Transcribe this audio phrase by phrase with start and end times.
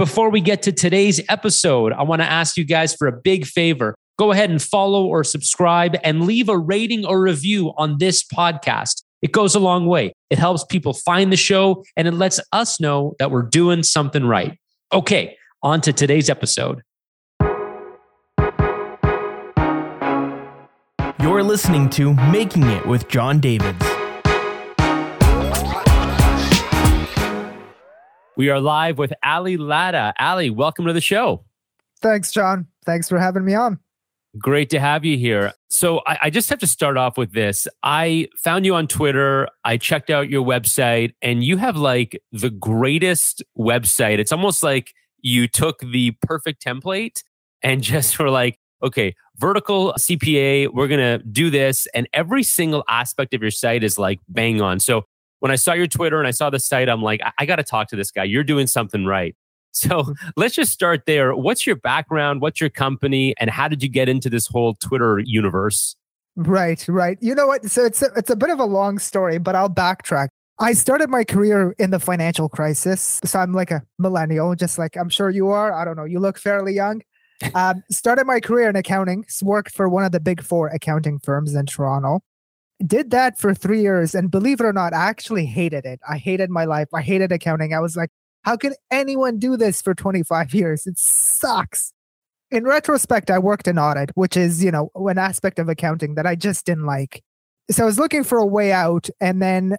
[0.00, 3.44] Before we get to today's episode, I want to ask you guys for a big
[3.44, 3.94] favor.
[4.18, 9.02] Go ahead and follow or subscribe and leave a rating or review on this podcast.
[9.20, 10.14] It goes a long way.
[10.30, 14.24] It helps people find the show and it lets us know that we're doing something
[14.24, 14.56] right.
[14.90, 16.80] Okay, on to today's episode.
[21.20, 23.89] You're listening to Making It with Jon Davids.
[28.40, 30.14] We are live with Ali Ladha.
[30.18, 31.44] Ali, welcome to the show.
[32.00, 32.68] Thanks, Jon.
[32.86, 33.78] Thanks for having me on.
[34.38, 35.52] Great to have you here.
[35.68, 37.68] So, I, I, just have to start off with this.
[37.82, 39.46] I found you on Twitter.
[39.66, 44.18] I checked out your website, and you have like the greatest website.
[44.18, 47.22] It's almost like you took the perfect template
[47.62, 51.86] and just were like, okay, vertical CPA, we're going to do this.
[51.92, 54.80] And every single aspect of your site is like bang on.
[54.80, 55.04] So,
[55.40, 57.56] when I saw your Twitter and I saw the site, I'm like, I, I got
[57.56, 58.24] to talk to this guy.
[58.24, 59.34] You're doing something right.
[59.72, 61.32] So let's just start there.
[61.32, 62.40] What's your background?
[62.40, 63.36] What's your company?
[63.38, 65.94] And how did you get into this whole Twitter universe?
[66.34, 67.16] Right, right.
[67.20, 67.64] You know what?
[67.70, 70.30] So it's a, it's a bit of a long story, but I'll backtrack.
[70.58, 73.20] I started my career in the financial crisis.
[73.24, 75.72] So I'm like a millennial, just like I'm sure you are.
[75.72, 76.04] I don't know.
[76.04, 77.02] You look fairly young.
[77.54, 81.54] Um, started my career in accounting, worked for one of the big four accounting firms
[81.54, 82.20] in Toronto
[82.86, 86.00] did that for three years and believe it or not i actually hated it.
[86.08, 86.88] I hated my life.
[86.94, 87.74] I hated accounting.
[87.74, 88.10] I was like
[88.42, 90.86] how can anyone do this for 25 years?
[90.86, 91.92] It sucks.
[92.50, 96.26] In retrospect i worked in audit which is you know an aspect of accounting that
[96.26, 97.22] i just didn't like.
[97.70, 99.76] So i was looking for a way out and then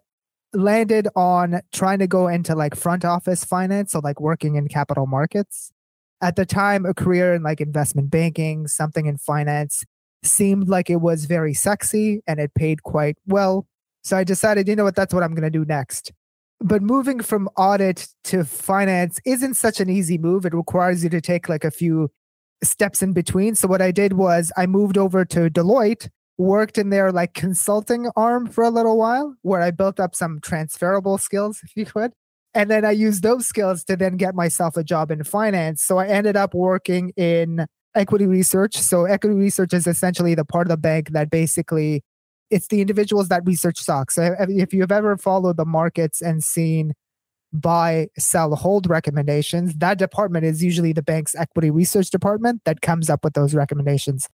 [0.54, 5.08] landed on trying to go into like front office finance so like working in capital
[5.08, 5.72] markets.
[6.22, 9.84] At the time a career in like investment banking something in finance
[10.24, 13.68] seemed like it was very sexy and it paid quite well.
[14.04, 16.12] So I decided, you know what, that's what I'm going to do next.
[16.60, 20.46] But moving from audit to finance isn't such an easy move.
[20.46, 22.12] It requires you to take like a few
[22.64, 23.56] steps in between.
[23.56, 28.10] So what I did was I moved over to Deloitte, worked in their like consulting
[28.16, 32.12] arm for a little while, where I built up some transferable skills, if you could.
[32.54, 35.82] And then I used those skills to then get myself a job in finance.
[35.82, 37.66] So I ended up working in
[37.96, 38.76] equity research.
[38.78, 42.04] So equity research is essentially the part of the bank that basically
[42.50, 44.16] it's the individuals that research stocks.
[44.16, 46.94] So if you've ever followed the markets and seen
[47.54, 53.10] buy, sell, hold recommendations, that department is usually the bank's equity research department that comes
[53.10, 54.28] up with those recommendations.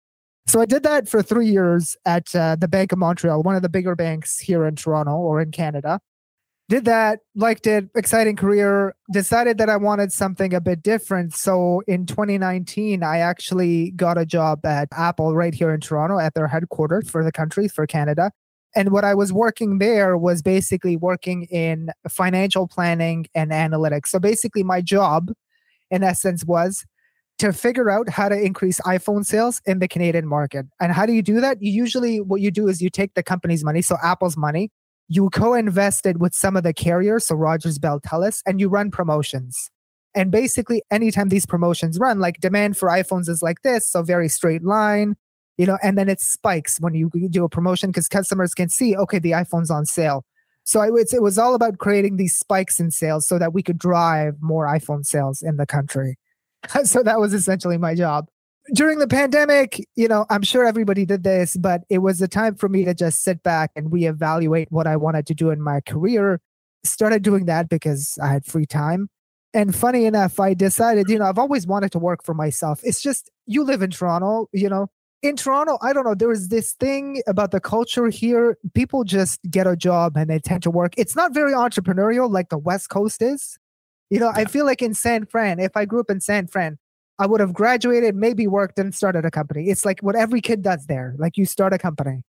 [0.46, 3.62] So I did that for three years at uh, the Bank of Montreal, one of
[3.62, 6.00] the bigger banks here in Toronto or in Canada
[6.68, 11.34] did that, liked it, exciting career, decided that I wanted something a bit different.
[11.34, 16.34] So in 2019, I actually got a job at Apple right here in Toronto at
[16.34, 18.30] their headquarters for the country, for Canada.
[18.74, 24.08] And what I was working there was basically working in financial planning and analytics.
[24.08, 25.32] So basically, my job,
[25.90, 26.84] in essence, was
[27.38, 30.66] to figure out how to increase iPhone sales in the Canadian market.
[30.80, 31.62] And how do you do that?
[31.62, 34.70] You usually, what you do is you take the company's money, so Apple's money,
[35.08, 39.70] you co-invested with some of the carriers, so Rogers, Bell, Telus, and you run promotions.
[40.14, 44.28] And basically, anytime these promotions run, like demand for iPhones is like this, so very
[44.28, 45.16] straight line,
[45.58, 48.96] you know, and then it spikes when you do a promotion because customers can see,
[48.96, 50.24] okay, the iPhone's on sale.
[50.62, 53.78] So it, it was all about creating these spikes in sales so that we could
[53.78, 56.16] drive more iPhone sales in the country.
[56.84, 58.28] so that was essentially my job
[58.72, 62.54] during the pandemic, you know, I'm sure everybody did this, but it was a time
[62.54, 65.80] for me to just sit back and reevaluate what I wanted to do in my
[65.80, 66.40] career.
[66.82, 69.08] Started doing that because I had free time.
[69.52, 72.80] And funny enough, I decided, you know, I've always wanted to work for myself.
[72.82, 74.88] It's just, you live in Toronto, you know,
[75.22, 78.58] in Toronto, I don't know, there is this thing about the culture here.
[78.74, 80.92] People just get a job and they tend to work.
[80.98, 83.58] It's not very entrepreneurial like the West Coast is.
[84.10, 86.78] You know, I feel like in San Fran, if I grew up in San Fran,
[87.18, 89.68] I would have graduated, maybe worked and started a company.
[89.68, 91.14] It's like what every kid does there.
[91.18, 92.22] Like you start a company.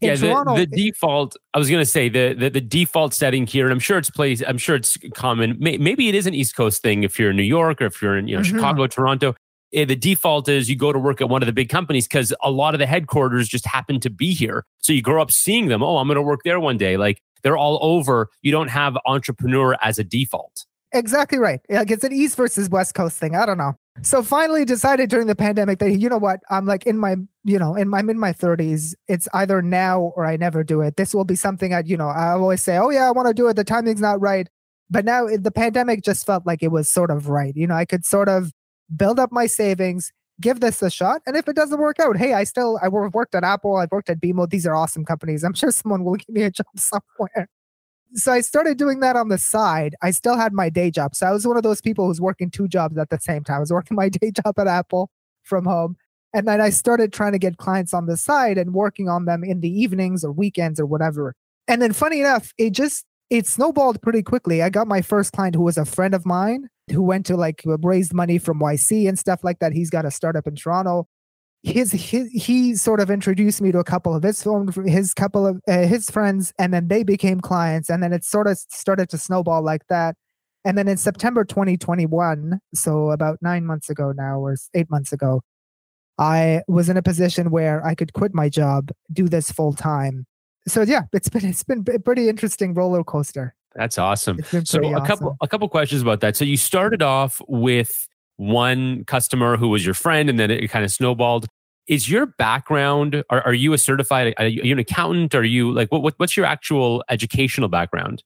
[0.00, 1.36] In yeah, Toronto, the, the default.
[1.54, 4.10] I was going to say the, the, the default setting here, and I'm sure it's
[4.10, 4.42] place.
[4.46, 5.56] I'm sure it's common.
[5.60, 8.18] Maybe it is an East Coast thing if you're in New York or if you're
[8.18, 8.56] in you know mm-hmm.
[8.56, 9.34] Chicago, Toronto.
[9.72, 12.34] Eh, the default is you go to work at one of the big companies because
[12.42, 14.64] a lot of the headquarters just happen to be here.
[14.78, 15.82] So you grow up seeing them.
[15.82, 16.96] Oh, I'm going to work there one day.
[16.96, 18.28] Like they're all over.
[18.42, 20.66] You don't have entrepreneur as a default.
[20.94, 21.60] Exactly right.
[21.70, 23.34] Like it's an East versus West Coast thing.
[23.34, 23.74] I don't know.
[24.02, 27.58] So finally decided during the pandemic that you know what, I'm like in my, you
[27.58, 28.94] know, in my I'm in my 30s.
[29.08, 30.96] It's either now or I never do it.
[30.96, 33.34] This will be something I, you know, I always say, oh yeah, I want to
[33.34, 33.56] do it.
[33.56, 34.48] The timing's not right.
[34.90, 37.56] But now the pandemic just felt like it was sort of right.
[37.56, 38.52] You know, I could sort of
[38.94, 42.34] build up my savings, give this a shot, and if it doesn't work out, hey,
[42.34, 44.50] I still I worked at Apple, I've worked at BMO.
[44.50, 45.44] These are awesome companies.
[45.44, 47.48] I'm sure someone will give me a job somewhere
[48.14, 49.94] So I started doing that on the side.
[50.02, 51.14] I still had my day job.
[51.14, 53.56] So I was one of those people who's working two jobs at the same time.
[53.56, 55.10] I was working my day job at Apple
[55.42, 55.96] from home.
[56.34, 59.44] And then I started trying to get clients on the side and working on them
[59.44, 61.34] in the evenings or weekends or whatever.
[61.68, 64.62] And then funny enough, it just it snowballed pretty quickly.
[64.62, 67.62] I got my first client who was a friend of mine who went to like
[67.64, 69.72] raised money from YC and stuff like that.
[69.72, 71.06] He's got a startup in Toronto.
[71.64, 75.46] His, his he sort of introduced me to a couple of his film his couple
[75.46, 79.08] of uh, his friends, and then they became clients, and then it sort of started
[79.10, 80.16] to snowball like that.
[80.64, 85.42] And then in September 2021, so about nine months ago now, or eight months ago,
[86.18, 90.26] I was in a position where I could quit my job, do this full time.
[90.68, 93.54] So yeah, it's been it's been a pretty interesting roller coaster.
[93.74, 94.42] That's awesome.
[94.42, 95.06] So a awesome.
[95.06, 96.36] couple a couple questions about that.
[96.36, 100.84] So you started off with one customer who was your friend, and then it kind
[100.84, 101.46] of snowballed.
[101.88, 103.24] Is your background?
[103.28, 104.34] Are, are you a certified?
[104.38, 105.34] Are you an accountant?
[105.34, 106.14] Are you like what, what?
[106.16, 108.22] What's your actual educational background?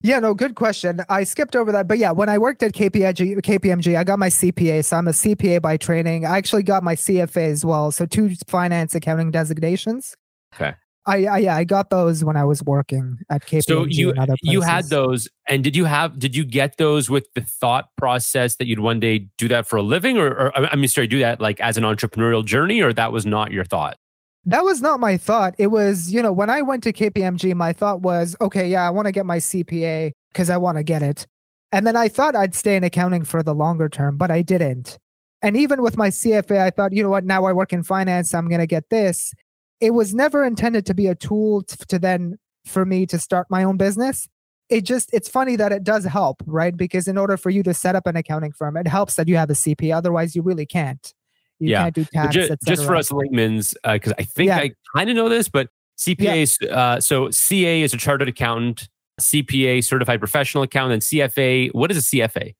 [0.00, 1.00] Yeah, no, good question.
[1.08, 4.28] I skipped over that, but yeah, when I worked at KPMG, KPMG, I got my
[4.28, 6.24] CPA, so I'm a CPA by training.
[6.24, 10.14] I actually got my CFA as well, so two finance accounting designations.
[10.54, 10.74] Okay.
[11.08, 13.64] I, I yeah, I got those when I was working at KPMG.
[13.64, 17.08] So you and other you had those, and did you have did you get those
[17.08, 20.56] with the thought process that you'd one day do that for a living, or, or
[20.56, 23.64] I mean, sorry, do that like as an entrepreneurial journey, or that was not your
[23.64, 23.96] thought?
[24.44, 25.54] That was not my thought.
[25.58, 28.90] It was, you know, when I went to KPMG, my thought was, okay, yeah, I
[28.90, 31.26] want to get my CPA because I want to get it.
[31.72, 34.98] And then I thought I'd stay in accounting for the longer term, but I didn't.
[35.42, 38.34] And even with my CFA, I thought, you know what, now I work in finance,
[38.34, 39.34] I'm going to get this
[39.80, 43.46] it was never intended to be a tool to, to then for me to start
[43.50, 44.28] my own business
[44.68, 47.72] it just it's funny that it does help right because in order for you to
[47.72, 50.66] set up an accounting firm it helps that you have a cp otherwise you really
[50.66, 51.14] can't
[51.58, 51.84] you yeah.
[51.84, 54.58] can't do tax just, just for us laymen's because uh, i think yeah.
[54.58, 56.68] i kind of know this but cpa yeah.
[56.68, 58.88] uh, so ca is a chartered accountant
[59.20, 62.54] cpa certified professional accountant cfa what is a cfa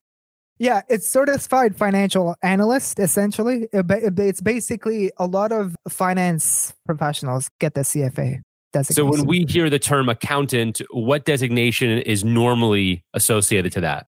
[0.58, 3.68] yeah, it's certified financial analyst essentially.
[3.72, 8.40] Uh, uh, it's basically a lot of finance professionals get the CFA
[8.72, 8.94] designation.
[8.94, 14.06] So when we hear the term accountant, what designation is normally associated to that?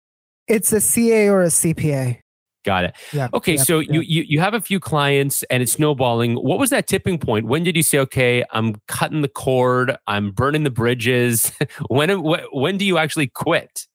[0.48, 2.18] It's a CA or a CPA.
[2.64, 2.96] Got it.
[3.12, 3.28] Yeah.
[3.32, 6.34] Okay, so You, you you have a few clients and it's snowballing.
[6.34, 7.46] What was that tipping point?
[7.46, 9.96] When did you say, "Okay, I'm cutting the cord.
[10.06, 11.52] I'm burning the bridges"?
[11.88, 12.10] when
[12.52, 13.86] when do you actually quit?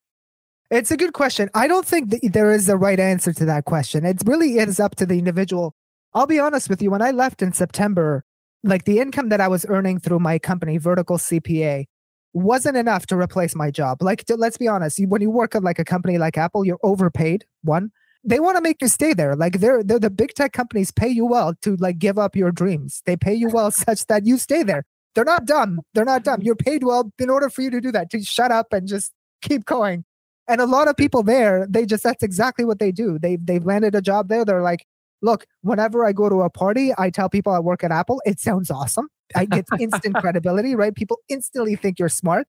[0.71, 1.49] It's a good question.
[1.53, 4.03] I don't think there is a right answer to that question.
[4.05, 5.75] It really is up to the individual.
[6.13, 6.89] I'll be honest with you.
[6.89, 8.23] When I left in September,
[8.63, 11.85] like the income that I was earning through my company, Vertical CPA,
[12.33, 14.01] wasn't enough to replace my job.
[14.01, 17.45] Like, let's be honest, when you work at like a company like Apple, you're overpaid.
[17.61, 17.91] One,
[18.23, 19.35] they want to make you stay there.
[19.35, 22.51] Like, they're, they're the big tech companies pay you well to like give up your
[22.51, 23.03] dreams.
[23.05, 24.85] They pay you well such that you stay there.
[25.13, 25.79] They're not dumb.
[25.93, 26.41] They're not dumb.
[26.41, 28.09] You're paid well in order for you to do that.
[28.09, 30.03] To shut up and just keep going.
[30.47, 33.17] And a lot of people there, they just that's exactly what they do.
[33.19, 34.45] They they've landed a job there.
[34.45, 34.85] They're like,
[35.21, 38.21] look, whenever I go to a party, I tell people I work at Apple.
[38.25, 39.07] It sounds awesome.
[39.35, 40.93] I get instant credibility, right?
[40.93, 42.47] People instantly think you're smart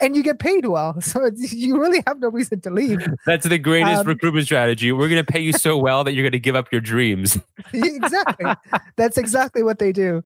[0.00, 1.00] and you get paid well.
[1.06, 3.06] So you really have no reason to leave.
[3.24, 4.90] That's the greatest um, recruitment strategy.
[4.92, 7.38] We're going to pay you so well that you're going to give up your dreams.
[7.72, 8.52] exactly.
[8.96, 10.22] That's exactly what they do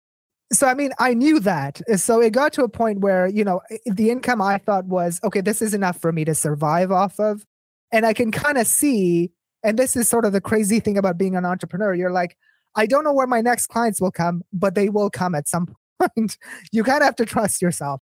[0.52, 1.80] so I mean, I knew that.
[1.96, 5.40] So it got to a point where, you know, the income I thought was, okay,
[5.40, 7.44] this is enough for me to survive off of.
[7.92, 9.30] And I can kind of see,
[9.62, 11.94] and this is sort of the crazy thing about being an entrepreneur.
[11.94, 12.36] You're like,
[12.76, 15.68] I don't know where my next clients will come, but they will come at some
[16.00, 16.36] point.
[16.72, 18.00] you kind of have to trust yourself.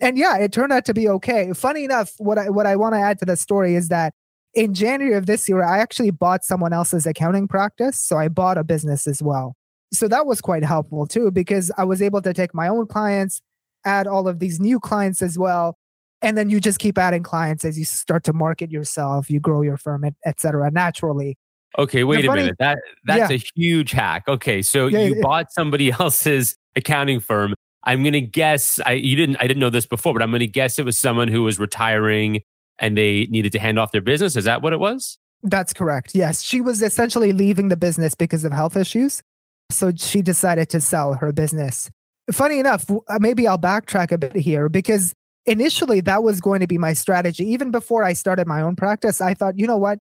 [0.00, 1.52] And yeah, it turned out to be okay.
[1.52, 4.14] Funny enough, what I what I want to add to the story is that
[4.54, 7.98] in January of this year, I actually bought someone else's accounting practice.
[7.98, 9.56] So I bought a business as well
[9.92, 13.42] so that was quite helpful too because i was able to take my own clients
[13.84, 15.76] add all of these new clients as well
[16.22, 19.62] and then you just keep adding clients as you start to market yourself you grow
[19.62, 21.36] your firm etc naturally.
[21.78, 23.36] Okay wait the a minute that that's yeah.
[23.36, 24.24] a huge hack.
[24.28, 25.22] Okay so yeah, you yeah.
[25.22, 27.54] bought somebody else's accounting firm.
[27.84, 30.40] I'm going to guess i you didn't i didn't know this before but i'm going
[30.40, 32.42] to guess it was someone who was retiring
[32.78, 34.36] and they needed to hand off their business.
[34.36, 35.18] Is that what it was?
[35.42, 36.42] That's correct yes.
[36.42, 39.22] She was essentially leaving the business because of health issues
[39.70, 41.90] so she decided to sell her business.
[42.32, 45.14] Funny enough, uh, maybe I'll backtrack a bit here because
[45.46, 47.44] initially that was going to be my strategy.
[47.44, 49.98] Even before I started my own practice, I thought, you know what?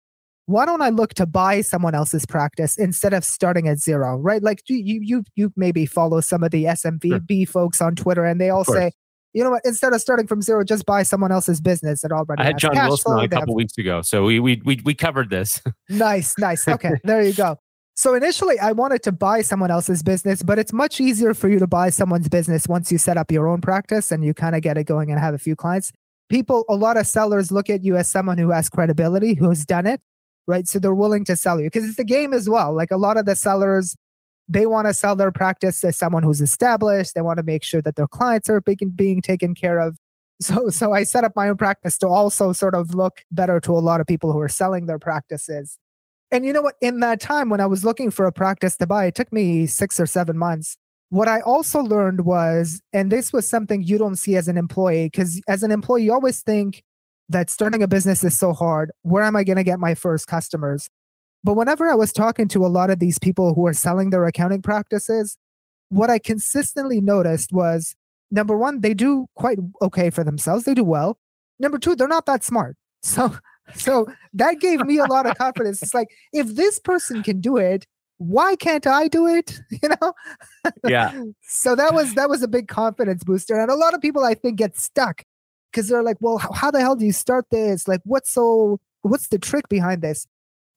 [0.45, 4.41] Why don't I look to buy someone else's practice instead of starting at zero, right?
[4.41, 7.51] Like you, you, you maybe follow some of the SMVB sure.
[7.51, 8.91] folks on Twitter, and they all say,
[9.33, 9.61] you know what?
[9.65, 12.41] Instead of starting from zero, just buy someone else's business that already.
[12.41, 15.29] I had John Wilson on a couple weeks ago, so we we we we covered
[15.29, 15.61] this.
[15.89, 16.67] nice, nice.
[16.67, 17.57] Okay, there you go.
[17.97, 21.57] So initially, I wanted to buy someone else's business, but it's much easier for you
[21.57, 24.61] to buy someone's business once you set up your own practice and you kind of
[24.61, 25.91] get it going and have a few clients.
[26.29, 29.87] people, a lot of sellers look at you as someone who has credibility, who's done
[29.87, 29.99] it,
[30.45, 30.67] right?
[30.67, 32.71] So they're willing to sell you because it's a game as well.
[32.71, 33.95] Like a lot of the sellers,
[34.47, 37.15] they want to sell their practice to someone who's established.
[37.15, 39.97] They want to make sure that their clients are being, being taken care of.
[40.39, 43.71] So, so I set up my own practice to also sort of look better to
[43.71, 45.79] a lot of people who are selling their practices.
[46.31, 46.75] And you know what?
[46.81, 49.65] In that time when I was looking for a practice to buy, it took me
[49.65, 50.77] six or seven months.
[51.09, 55.05] What I also learned was, and this was something you don't see as an employee,
[55.05, 56.83] because as an employee, you always think
[57.29, 58.91] that starting a business is so hard.
[59.03, 60.89] Where am I going to get my first customers?
[61.43, 64.25] But whenever I was talking to a lot of these people who are selling their
[64.25, 65.37] accounting practices,
[65.89, 67.95] what I consistently noticed was
[68.31, 70.65] number one, they do quite okay for themselves.
[70.65, 71.17] They do well.
[71.59, 72.75] Number two, they're not that smart.
[73.03, 73.33] So,
[73.75, 75.81] so that gave me a lot of confidence.
[75.81, 77.85] It's like, if this person can do it,
[78.17, 79.59] why can't I do it?
[79.81, 80.13] You know?
[80.87, 81.23] Yeah.
[81.41, 83.59] so that was that was a big confidence booster.
[83.59, 85.23] And a lot of people I think get stuck
[85.71, 87.87] because they're like, well, how, the hell do you start this?
[87.87, 90.25] Like, what's so what's the trick behind this?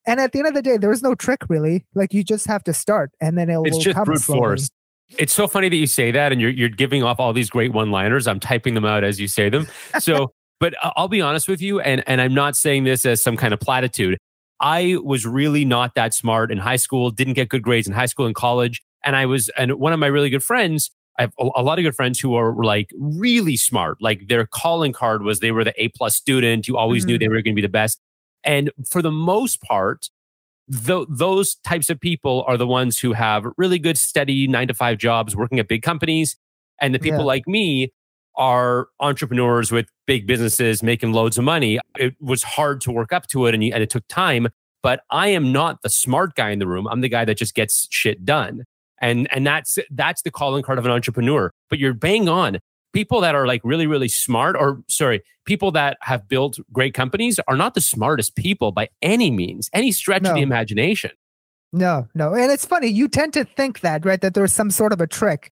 [0.05, 1.85] And at the end of the day, there is no trick really.
[1.95, 4.39] Like you just have to start and then it'll It's just come brute slowly.
[4.39, 4.69] force.
[5.17, 7.73] It's so funny that you say that and you're you're giving off all these great
[7.73, 8.27] one-liners.
[8.27, 9.67] I'm typing them out as you say them.
[9.99, 13.21] So, but I- I'll be honest with you and and I'm not saying this as
[13.21, 14.17] some kind of platitude.
[14.61, 18.05] I was really not that smart in high school, didn't get good grades in high
[18.05, 21.33] school and college, and I was and one of my really good friends I have
[21.37, 23.97] a, lot of good friends who are like really smart.
[24.01, 26.69] Like their calling card was they were the A plus student.
[26.69, 27.19] You always knew Mhm.
[27.19, 27.99] they were going to be the best.
[28.45, 30.09] And for the most part,
[30.69, 34.73] tho- those types of people are the ones who have really good, steady nine to
[34.73, 36.37] five jobs working at big companies.
[36.79, 37.25] And the people Yeah.
[37.25, 37.91] like me
[38.35, 41.79] are entrepreneurs with big businesses making loads of money.
[41.97, 44.47] It was hard to work up to it and, you, and it took time.
[44.83, 46.87] But I am not the smart guy in the room.
[46.87, 48.63] I'm the guy that just gets shit done.
[48.99, 51.51] And, and that's, that's the calling card of an entrepreneur.
[51.69, 52.59] But you're bang on.
[52.93, 57.39] People that are like really, really smart, or sorry, people that have built great companies
[57.47, 61.11] are not the smartest people by any means, any stretch of the imagination.
[61.71, 62.33] No, no.
[62.33, 64.19] And it's funny, you tend to think that, right?
[64.19, 65.51] That there's some sort of a trick,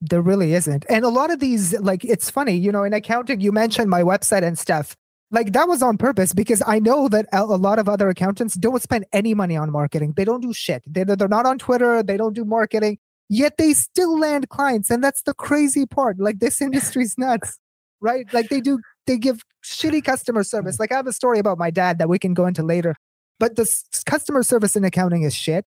[0.00, 0.84] there really isn't.
[0.88, 4.02] And a lot of these, like, it's funny, you know, in accounting, you mentioned my
[4.02, 4.96] website and stuff.
[5.30, 8.82] Like, that was on purpose because I know that a lot of other accountants don't
[8.82, 10.14] spend any money on marketing.
[10.16, 10.82] They don't do shit.
[10.86, 12.02] They're, they're not on Twitter.
[12.02, 14.90] They don't do marketing, yet they still land clients.
[14.90, 16.18] And that's the crazy part.
[16.18, 17.58] Like, this industry's nuts,
[18.00, 18.26] right?
[18.32, 20.80] Like, they do, they give shitty customer service.
[20.80, 22.96] Like, I have a story about my dad that we can go into later
[23.40, 23.66] but the
[24.06, 25.64] customer service in accounting is shit.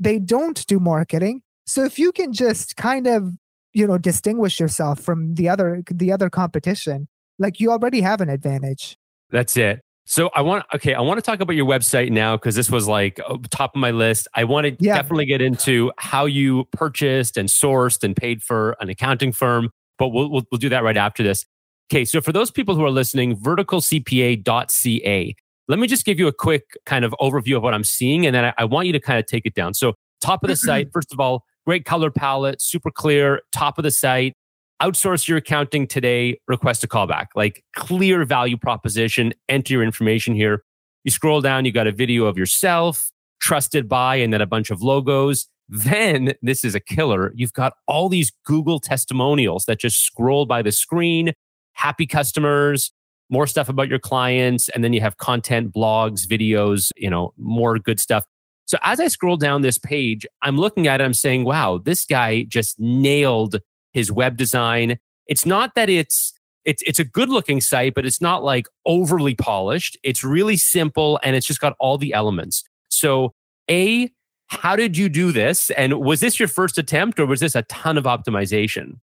[0.00, 1.42] They don't do marketing.
[1.66, 3.34] So if you can just kind of,
[3.72, 7.08] you know, distinguish yourself from the other the other competition,
[7.38, 8.96] like you already have an advantage.
[9.30, 9.80] That's it.
[10.06, 12.88] So I want okay, I want to talk about your website now because this was
[12.88, 14.26] like uh, top of my list.
[14.34, 14.96] I want to Yeah.
[14.96, 20.08] definitely get into how you purchased and sourced and paid for an accounting firm, but
[20.08, 21.46] we'll we'll, we'll do that right after this.
[21.92, 25.34] Okay, so for those people who are listening, verticalcpa.ca.
[25.68, 28.34] Let me just give you a quick kind of overview of what I'm seeing, and
[28.34, 29.74] then I, I want you to kind of take it down.
[29.74, 33.42] So top of the site, first of all, great color palette, super clear.
[33.52, 34.34] Top of the site,
[34.82, 37.26] outsource your accounting today, request a callback.
[37.34, 40.64] Like clear value proposition, enter your information here.
[41.04, 44.70] You scroll down, you got a video of yourself, trusted by, and then a bunch
[44.70, 45.46] of logos.
[45.68, 47.32] Then this is a killer.
[47.34, 51.32] You've got all these Google testimonials that just scroll by the screen,
[51.74, 52.92] happy customers,
[53.30, 57.78] more stuff about your clients, and then you have content, blogs, videos, you know, more
[57.78, 58.24] good stuff.
[58.70, 62.04] So as I scroll down this page, I'm looking at it, I'm saying, wow, this
[62.04, 63.58] guy just nailed
[63.92, 65.00] his web design.
[65.26, 66.32] It's not that it's
[66.64, 69.98] it's it's a good looking site, but it's not like overly polished.
[70.04, 72.62] It's really simple and it's just got all the elements.
[72.90, 73.34] So,
[73.68, 74.08] A,
[74.46, 75.70] how did you do this?
[75.70, 79.00] And was this your first attempt or was this a ton of optimization?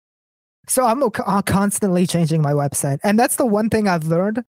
[0.69, 2.99] So I'm uh, constantly changing my website.
[3.05, 4.43] And that's the one thing I've learned.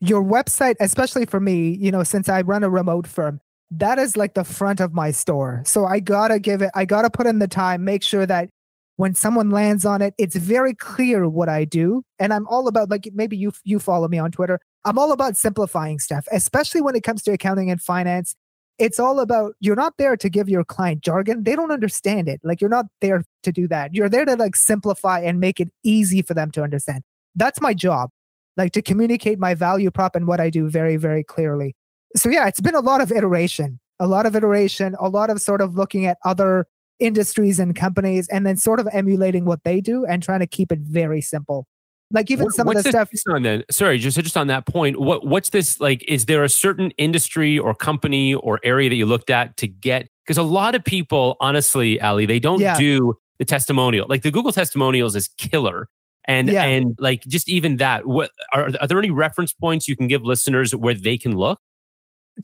[0.00, 4.16] Your website, especially for me, you know, since I run a remote firm, that is
[4.16, 5.62] like the front of my store.
[5.66, 8.48] So I gotta give it, I gotta put in the time, make sure that
[8.96, 12.02] when someone lands on it, it's very clear what I do.
[12.18, 14.58] And I'm all about like maybe you you follow me on Twitter.
[14.84, 18.34] I'm all about simplifying stuff, especially when it comes to accounting and finance.
[18.78, 21.44] It's all about you're not there to give your client jargon.
[21.44, 22.40] They don't understand it.
[22.42, 23.94] Like you're not there to do that.
[23.94, 27.02] You're there to like simplify and make it easy for them to understand.
[27.34, 28.10] That's my job.
[28.56, 31.76] Like to communicate my value prop and what I do very, very clearly.
[32.16, 35.40] So yeah, it's been a lot of iteration, a lot of iteration, a lot of
[35.40, 36.66] sort of looking at other
[36.98, 40.72] industries and companies and then sort of emulating what they do and trying to keep
[40.72, 41.66] it very simple.
[42.10, 43.64] Like even What- some of what's the stuff on then?
[43.70, 44.98] Sorry, just just on that point.
[44.98, 46.02] What what's this like?
[46.08, 50.08] Is there a certain industry or company or area that you looked at to get?
[50.24, 52.78] Because a lot of people, honestly, Ali, they don't Yeah.
[52.78, 54.06] do the testimonial.
[54.08, 55.88] Like the Google testimonials is killer,
[56.24, 56.64] And Yeah.
[56.64, 60.22] and like just even that, what are, are there any reference points you can give
[60.22, 61.60] listeners where they can look?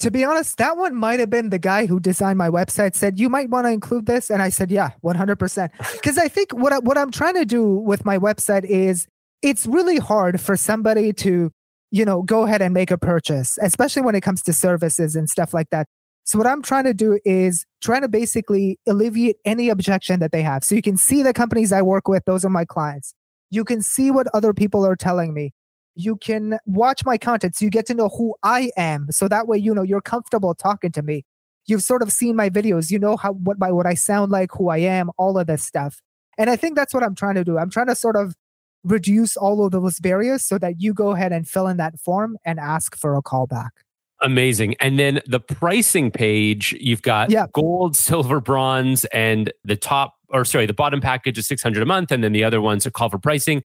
[0.00, 3.18] To be honest, that one might have been the guy who designed my website said
[3.18, 5.72] you might want to include this, and I said yeah, one hundred percent.
[5.92, 9.06] Because I think what I, what I'm trying to do with my website is
[9.42, 11.50] it's really hard for somebody to
[11.90, 15.30] you know go ahead and make a purchase, especially when it comes to services and
[15.30, 15.86] stuff like that.
[16.24, 20.42] So what I'm trying to do is trying to basically alleviate any objection that they
[20.42, 20.64] have.
[20.64, 23.14] So you can see the companies I work with; those are my clients.
[23.50, 25.52] You can see what other people are telling me
[25.94, 29.06] you can watch my content so you get to know who I am.
[29.10, 31.24] So that way, you know, you're comfortable talking to me.
[31.66, 34.50] You've sort of seen my videos, you know how what my what I sound like,
[34.52, 36.00] who I am, all of this stuff.
[36.36, 37.58] And I think that's what I'm trying to do.
[37.58, 38.34] I'm trying to sort of
[38.82, 42.36] reduce all of those barriers so that you go ahead and fill in that form
[42.44, 43.70] and ask for a callback.
[44.20, 44.74] Amazing.
[44.80, 47.46] And then the pricing page, you've got Yeah.
[47.52, 52.10] gold, silver, bronze, and the top, or sorry, the bottom package is 600 a month.
[52.12, 53.62] And then the other ones are call for pricing.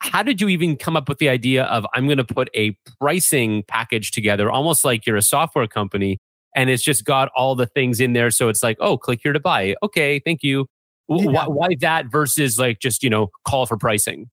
[0.00, 2.76] How did you even come up with the idea of I'm going to put a
[3.00, 6.18] pricing package together, almost like you're a software company,
[6.56, 8.30] and it's just got all the things in there.
[8.30, 9.76] So it's like, oh, click here to buy.
[9.82, 10.66] Okay, thank you.
[11.08, 11.26] Yeah.
[11.26, 14.30] Why, why that versus like just, you know, call for pricing?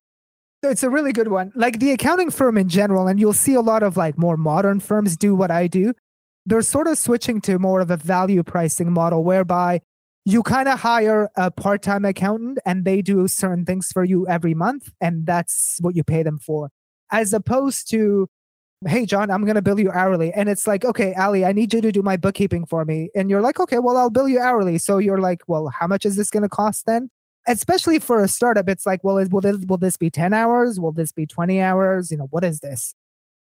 [0.62, 1.52] It's a really good one.
[1.54, 4.80] Like the accounting firm in general, and you'll see a lot of like more modern
[4.80, 5.92] firms do what I do.
[6.46, 9.82] They're sort of switching to more of a value pricing model whereby
[10.28, 14.26] you kind of hire a part time accountant and they do certain things for you
[14.28, 16.70] every month, and that's what you pay them for.
[17.10, 18.28] As opposed to,
[18.86, 20.30] hey, Jon, I'm going to bill you hourly.
[20.32, 23.08] And it's like, okay, Ali, I need you to do my bookkeeping for me.
[23.14, 24.76] And you're like, okay, well, I'll bill you hourly.
[24.76, 27.08] So you're like, well, how much is this going to cost then?
[27.48, 30.78] especially for a startup, it's like, well, is, will this will this be ten hours?
[30.78, 32.10] Will this be twenty hours?
[32.10, 32.94] You know, what is this?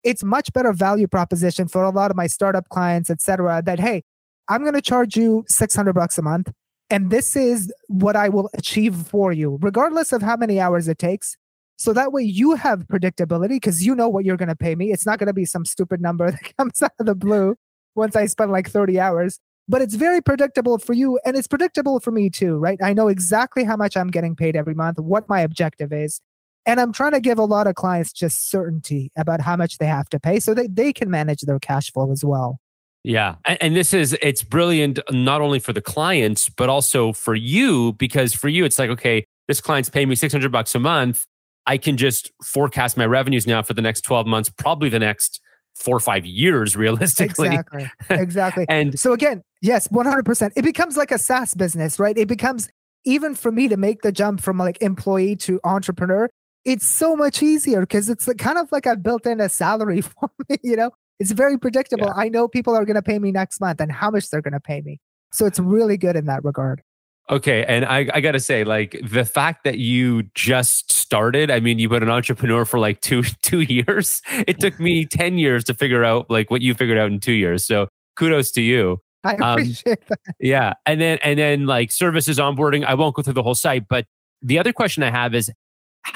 [0.04, 3.62] It's much better value proposition for a lot of my startup clients, et cetera.
[3.64, 4.02] That hey,
[4.48, 6.52] I'm going to charge you six hundred bucks a month,
[6.94, 10.98] and this is what I will achieve for you, regardless of how many hours it
[10.98, 11.36] takes.
[11.76, 14.92] So that way you have predictability because you know what you're going to pay me.
[14.92, 17.56] It's not going to be some stupid number that comes out of the blue
[17.94, 22.00] once I spend like 30 hours but it's very predictable for you and it's predictable
[22.00, 22.78] for me too, right?
[22.82, 26.20] I know exactly how much I'm getting paid every month, what my objective is.
[26.66, 29.86] And I'm trying to give a lot of clients just certainty about how much they
[29.86, 32.58] have to pay so that they can manage their cash flow as well.
[33.04, 33.36] Yeah.
[33.44, 37.92] And, and this is, it's brilliant, not only for the clients, but also for you,
[37.92, 41.24] because for you, it's like, okay, this client's paying me 600 bucks a month.
[41.66, 45.40] I can just forecast my revenues now for the next 12 months, probably the next
[45.74, 47.48] four or five years, realistically.
[47.48, 47.90] Exactly.
[48.10, 48.66] Exactly.
[48.68, 50.52] And so again, yes, 100%.
[50.56, 52.16] It becomes like a SaaS business, right?
[52.16, 52.68] It becomes
[53.04, 56.30] even for me to make the jump from like employee to entrepreneur,
[56.64, 60.30] it's so much easier because it's kind of like I've built in a salary for
[60.48, 60.90] me, you know?
[61.20, 62.12] It's very predictable.
[62.14, 64.52] I know people are going to pay me next month and how much they're going
[64.52, 65.00] to pay me.
[65.32, 66.82] So it's really good in that regard.
[67.30, 71.50] Okay, and I, I got to say, like the fact that you just started.
[71.50, 74.20] I mean, you've been an entrepreneur for like two two years.
[74.46, 77.32] It took me ten years to figure out like what you figured out in two
[77.32, 77.64] years.
[77.64, 79.00] So kudos to you.
[79.24, 80.18] I Um, appreciate that.
[80.38, 82.84] Yeah, and then and then like services onboarding.
[82.84, 84.04] I won't go through the whole site, but
[84.42, 85.50] the other question I have is,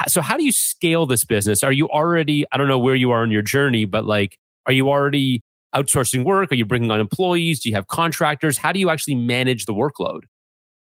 [0.09, 1.63] so how do you scale this business?
[1.63, 2.45] Are you already?
[2.53, 4.37] I don't know where you are in your journey, but like,
[4.69, 5.43] are you already
[5.75, 6.53] outsourcing work?
[6.53, 7.61] Are you bringing on employees?
[7.61, 8.59] Do you have contractors?
[8.59, 10.21] How do you actually manage the workload?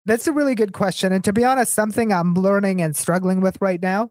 [0.07, 1.13] That's a really good question.
[1.13, 4.11] And to be honest, something I'm learning and struggling with right now.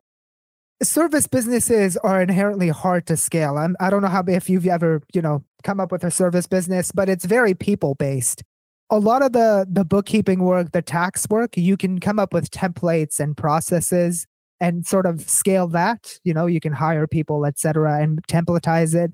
[0.82, 3.58] Service businesses are inherently hard to scale.
[3.58, 6.48] I'm, I don't know how if you've ever, you know, come up with a service
[6.48, 8.44] business, but it's very people based.
[8.90, 12.50] A lot of the the bookkeeping work, the tax work, you can come up with
[12.50, 14.26] templates and processes
[14.62, 16.18] and sort of scale that.
[16.24, 19.12] You know, you can hire people, et cetera, and templatize it.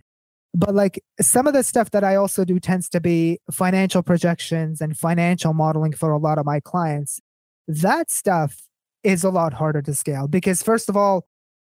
[0.56, 4.80] But like some of the stuff that I also do tends to be financial projections
[4.80, 7.20] and financial modeling for a lot of my clients.
[7.68, 8.62] That stuff
[9.04, 11.28] is a lot harder to scale because, first of all,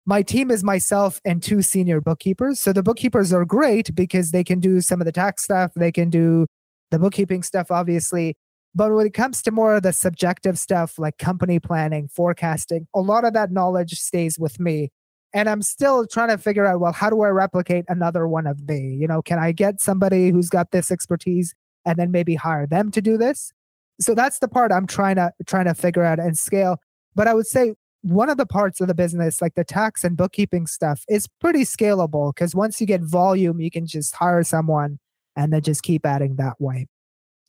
[0.05, 2.59] my team is myself and two senior bookkeepers.
[2.59, 5.93] So the bookkeepers are great because they can do some of the tax stuff, they
[5.93, 6.47] can do
[6.91, 8.35] the bookkeeping stuff, obviously.
[8.75, 13.01] But when it comes to more of the subjective stuff like company planning, forecasting, a
[13.01, 14.91] lot of that knowledge stays with me
[15.35, 18.69] and i'm still trying to figure out well how do i replicate another one of
[18.69, 18.97] me?
[19.01, 22.91] You know can i get somebody who's got this expertise and then maybe hire them
[22.93, 23.53] to do this?
[24.01, 26.79] So that's the part i'm trying to trying to figure out and scale.
[27.15, 30.17] But i would say one of the parts of the business like the tax and
[30.17, 34.99] bookkeeping stuff is pretty scalable because once you get volume you can just hire someone
[35.37, 36.87] and then just keep adding that way.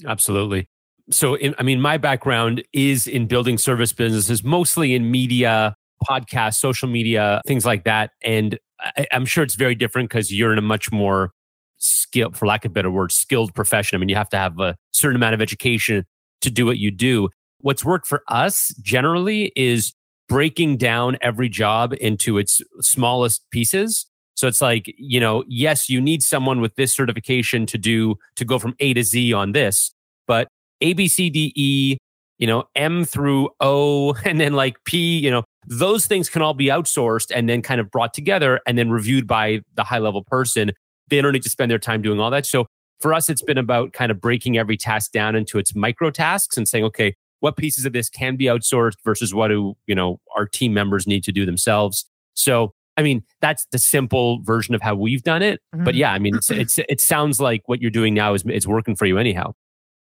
[0.06, 0.68] Absolutely.
[1.10, 5.76] So, in, I mean, my background is in building service businesses, mostly in media,
[6.10, 8.12] podcasts, social media, things like that.
[8.24, 11.32] And I, I'm sure it's very different because you're in a much more
[11.78, 13.96] skilled, for lack of better word, skilled profession.
[13.96, 16.06] I mean, you have to have a certain amount of education
[16.42, 17.30] to do what you do.
[17.60, 19.94] What's worked for us generally is
[20.28, 24.06] breaking down every job into its smallest pieces.
[24.36, 28.46] So it's like, you know, yes, you need someone with this certification to do, to
[28.46, 29.94] go from A to Z on this,
[30.28, 30.48] but
[30.82, 31.98] A, B, C, D, E,
[32.40, 36.54] you know, M through O, and then like P, you know, those things can all
[36.54, 40.24] be outsourced and then kind of brought together and then reviewed by the high level
[40.24, 40.72] person.
[41.10, 42.46] They don't need to spend their time doing all that.
[42.46, 42.68] So
[43.00, 46.58] for us, it's been about kind of breaking every task down into its micro tasks
[46.58, 50.20] and saying, okay, what pieces of this can be outsourced versus what do, you know,
[50.36, 52.06] our team members need to do themselves.
[52.36, 55.60] So, I mean, that's the simple version of how we've done it.
[55.76, 55.84] Mm-hmm.
[55.84, 58.68] But yeah, I mean, it's, it's, it sounds like what you're doing now is, is
[58.68, 59.54] working for you anyhow.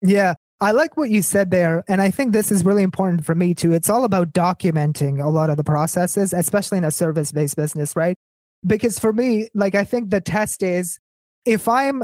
[0.00, 0.34] Yeah.
[0.60, 1.84] I like what you said there.
[1.86, 3.72] And I think this is really important for me too.
[3.72, 7.94] It's all about documenting a lot of the processes, especially in a service based business,
[7.94, 8.16] right?
[8.66, 10.98] Because for me, like, I think the test is
[11.44, 12.02] if I'm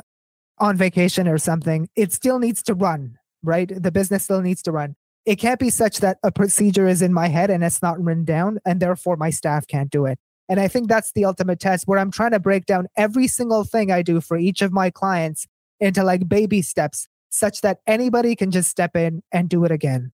[0.59, 3.73] on vacation or something, it still needs to run, right?
[3.75, 7.13] The business still needs to run it can't be such that a procedure is in
[7.13, 10.59] my head and it's not written down and therefore my staff can't do it and
[10.61, 13.91] i think that's the ultimate test where i'm trying to break down every single thing
[13.91, 15.47] i do for each of my clients
[15.81, 20.13] into like baby steps such that anybody can just step in and do it again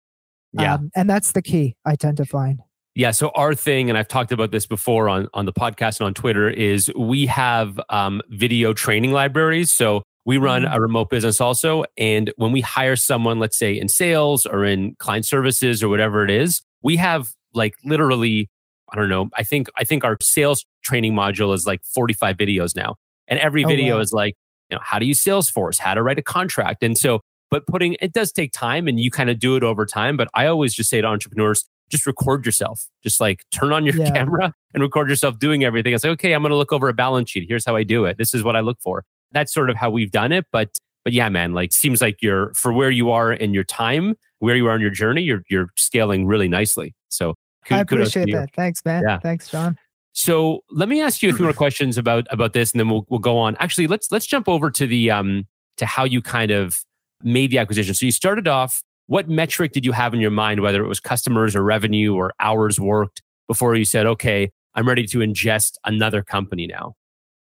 [0.53, 2.61] yeah um, and that's the key i tend to find
[2.97, 3.11] yeah.
[3.11, 6.15] So our thing, and I've talked about this before on, on the podcast and on
[6.15, 9.71] Twitter, is we have um, video training libraries.
[9.71, 10.73] So we run mm-hmm.
[10.75, 11.85] a remote business also.
[11.99, 16.25] And when we hire someone, let's say in sales or in client services or whatever
[16.25, 18.49] it is, we have like literally,
[18.91, 22.75] I don't know, I think, I think our sales training module is like 45 videos
[22.75, 22.97] now.
[23.29, 24.01] And every oh, video wow.
[24.01, 24.37] is like,
[24.71, 26.83] you know, how to use Salesforce, how to write a contract.
[26.83, 29.87] And so, but putting, it does take time and you kind of do it over
[29.87, 30.17] time.
[30.17, 32.87] But I always just say to entrepreneurs, just record yourself.
[33.03, 34.11] Just like turn on your yeah.
[34.11, 35.95] camera and record yourself doing everything.
[35.95, 37.47] It's like, okay, I'm going to look over a balance sheet.
[37.49, 38.19] Here's how I do it.
[38.19, 40.47] This is what I look for that's sort of how we've done it.
[40.53, 44.17] But but yeah, man, like seems like you're for where you are in your time,
[44.41, 46.95] where you are in your journey, you're you're scaling really nicely.
[47.09, 47.35] So
[47.71, 48.55] I appreciate that.
[48.55, 49.03] Thanks, man.
[49.07, 49.19] Yeah.
[49.19, 49.79] Thanks, Jon.
[50.17, 53.05] So let me ask you a few more questions about about this, and then we'll
[53.11, 53.55] we'll go on.
[53.61, 56.75] Actually, let's let's jump over to the um to how you kind of
[57.23, 57.93] made the acquisition.
[57.93, 58.83] So you started off.
[59.09, 62.33] What metric did you have in your mind, whether it was customers or revenue or
[62.41, 66.95] hours worked, before you said, "Okay, I'm ready to ingest another company now"?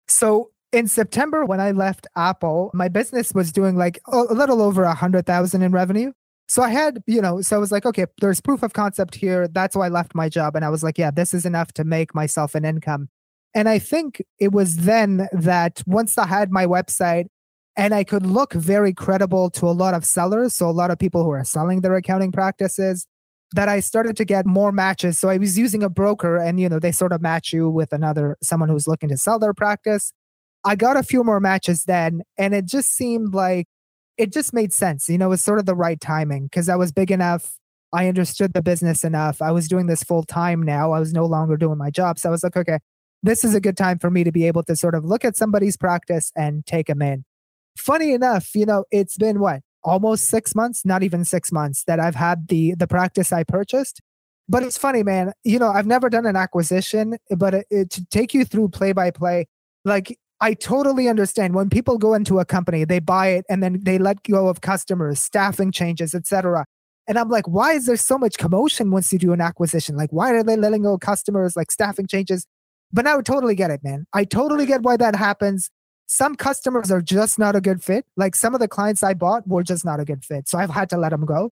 [0.06, 4.82] So in September, when I left Apple, my business was doing like a little over
[4.82, 6.12] a hundred thousand in revenue.
[6.50, 9.46] So I had, you know, so I was like, okay, there's proof of concept here.
[9.46, 10.56] That's why I left my job.
[10.56, 13.08] And I was like, yeah, this is enough to make myself an income.
[13.54, 17.26] And I think it was then that once I had my website
[17.76, 20.98] and I could look very credible to a lot of sellers, so a lot of
[20.98, 23.06] people who are selling their accounting practices,
[23.52, 25.20] that I started to get more matches.
[25.20, 27.92] So I was using a broker and, you know, they sort of match you with
[27.92, 30.12] another, someone who's looking to sell their practice.
[30.64, 33.68] I got a few more matches then, and it just seemed like
[34.20, 35.08] it just made sense.
[35.08, 37.54] You know, it was sort of the right timing because I was big enough.
[37.92, 39.40] I understood the business enough.
[39.40, 40.92] I was doing this full time now.
[40.92, 42.18] I was no longer doing my job.
[42.18, 42.78] So I was like, okay,
[43.22, 45.38] this is a good time for me to be able to sort of look at
[45.38, 47.24] somebody's practice and take them in.
[47.78, 51.98] Funny enough, you know, it's been what almost six months, not even six months that
[51.98, 54.02] I've had the the practice I purchased.
[54.50, 55.32] But it's funny, man.
[55.44, 58.92] You know, I've never done an acquisition, but it, it, to take you through play
[58.92, 59.46] by play,
[59.84, 63.80] like I totally understand when people go into a company, they buy it and then
[63.82, 66.64] they let go of customers, staffing changes, etc.
[67.06, 69.96] And I'm like, why is there so much commotion once you do an acquisition?
[69.96, 72.46] Like, why are they letting go of customers, like staffing changes?
[72.92, 74.06] But now I totally get it, man.
[74.14, 75.70] I totally get why that happens.
[76.06, 78.06] Some customers are just not a good fit.
[78.16, 80.48] Like some of the clients I bought were just not a good fit.
[80.48, 81.50] So I've had to let them go.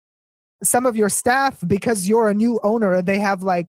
[0.63, 3.67] Some of your staff, because you're a new owner, they have like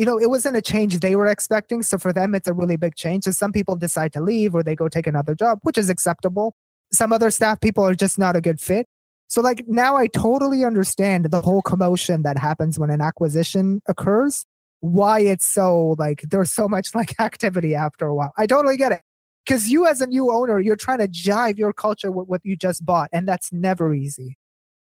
[0.00, 1.82] you know, it wasn't a change they were expecting.
[1.82, 3.24] So for them, it's a really big change.
[3.24, 6.54] So some people decide to leave or they go take another job, which is acceptable.
[6.90, 8.86] Some other staff people are just not a good fit.
[9.28, 14.46] So like now I totally understand the whole commotion that happens when an acquisition occurs,
[14.80, 18.32] why it's so like there's so much like activity after a while.
[18.38, 19.02] I totally get it.
[19.44, 22.56] Because you as a new owner, you're trying to jive your culture with what you
[22.56, 23.10] just bought.
[23.12, 24.38] And that's never easy.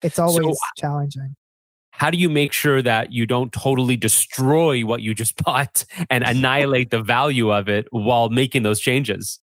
[0.02, 1.36] It's always so, challenging
[1.94, 6.24] how do you make sure that you don't totally destroy what you just bought and
[6.28, 9.40] annihilate the value of it while making those changes?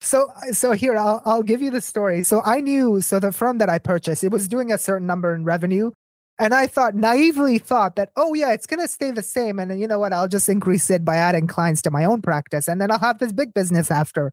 [0.00, 2.24] So, uh, so here I'll I'll give you the story.
[2.24, 5.34] So I knew so the firm that I purchased it was doing a certain number
[5.34, 5.90] in revenue,
[6.38, 9.86] and I thought naively thought that oh yeah it's gonna stay the same, and you
[9.86, 12.90] know what I'll just increase it by adding clients to my own practice, and then
[12.90, 14.32] I'll have this big business after.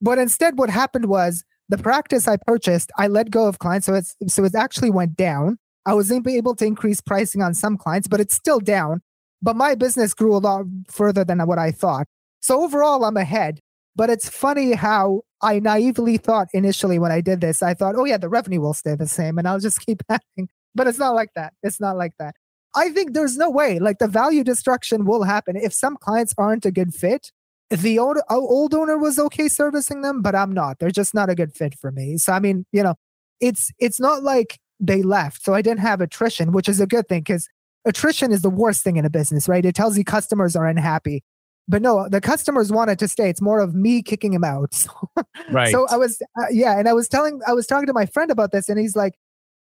[0.00, 3.94] But instead, what happened was the practice I purchased I let go of clients, so
[3.94, 8.08] it's so it actually went down, I was able to increase pricing on some clients,
[8.08, 9.00] but it's still down.
[9.40, 12.06] But my business grew a lot further than what I thought.
[12.40, 13.60] So overall, I'm ahead.
[13.94, 18.04] But it's funny how I naively thought initially when I did this, I thought, oh,
[18.04, 20.48] yeah, the revenue will stay the same and I'll just keep adding.
[20.74, 21.54] But it's not like that.
[21.62, 22.34] It's not like that.
[22.74, 23.78] I think there's no way.
[23.78, 27.32] Like the value destruction will happen if some clients aren't a good fit.
[27.70, 30.78] The old old owner was okay servicing them, but I'm not.
[30.78, 32.18] They're just not a good fit for me.
[32.18, 32.94] So I mean, you know,
[33.40, 35.44] it's it's not like they left.
[35.44, 37.48] So I didn't have attrition, which is a good thing because
[37.84, 39.64] attrition is the worst thing in a business, right?
[39.64, 41.22] It tells you customers are unhappy.
[41.68, 43.28] But no, the customers wanted to stay.
[43.28, 44.74] It's more of me kicking them out.
[44.86, 45.72] So, Right.
[45.72, 48.30] so I was, uh, yeah, and I was telling, I was talking to my friend
[48.30, 49.14] about this, and he's like,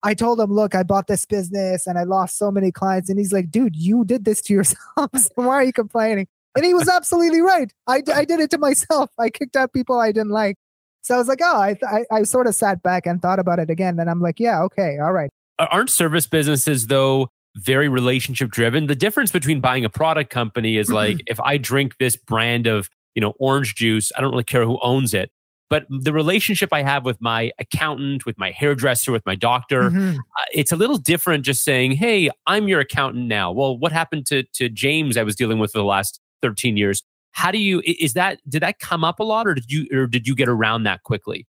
[0.02, 3.18] I told him, look, I bought this business and I lost so many clients, and
[3.18, 5.10] he's like, dude, you did this to yourself.
[5.14, 6.26] so why are you complaining?
[6.56, 7.72] And he was absolutely right.
[7.86, 9.10] I, I did it to myself.
[9.18, 10.56] I kicked out people I didn't like.
[11.02, 13.58] So I was like, oh, I, I, I sort of sat back and thought about
[13.58, 13.98] it again.
[13.98, 15.30] And I'm like, yeah, okay, all right.
[15.58, 20.90] aren't service businesses though very relationship driven the difference between buying a product company is
[20.90, 24.64] like if i drink this brand of you know orange juice i don't really care
[24.64, 25.30] who owns it
[25.68, 30.16] but the relationship i have with my accountant with my hairdresser with my doctor Mhm.
[30.16, 34.24] uh, it's a little different just saying hey i'm your accountant now well what happened
[34.26, 37.02] to to james i was dealing with for the last 13 years
[37.32, 40.06] how do you is that did that come up a lot or did you or
[40.06, 41.46] did you get around that quickly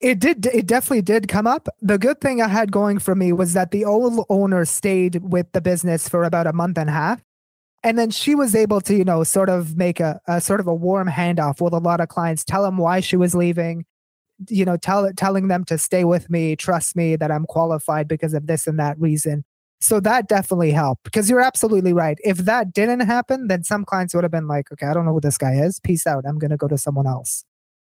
[0.00, 0.46] It did.
[0.46, 1.68] It definitely did come up.
[1.80, 5.50] The good thing I had going for me was that the old owner stayed with
[5.52, 7.22] the business for about a month and a half,
[7.82, 10.66] and then she was able to, you know, sort of make a, a sort of
[10.66, 12.44] a warm handoff with a lot of clients.
[12.44, 13.86] Tell them why she was leaving,
[14.48, 18.34] you know, tell telling them to stay with me, trust me that I'm qualified because
[18.34, 19.44] of this and that reason.
[19.84, 22.16] So that definitely helped because you're absolutely right.
[22.24, 25.12] If that didn't happen, then some clients would have been like, okay, I don't know
[25.12, 25.78] who this guy is.
[25.78, 26.24] Peace out.
[26.26, 27.44] I'm going to go to someone else.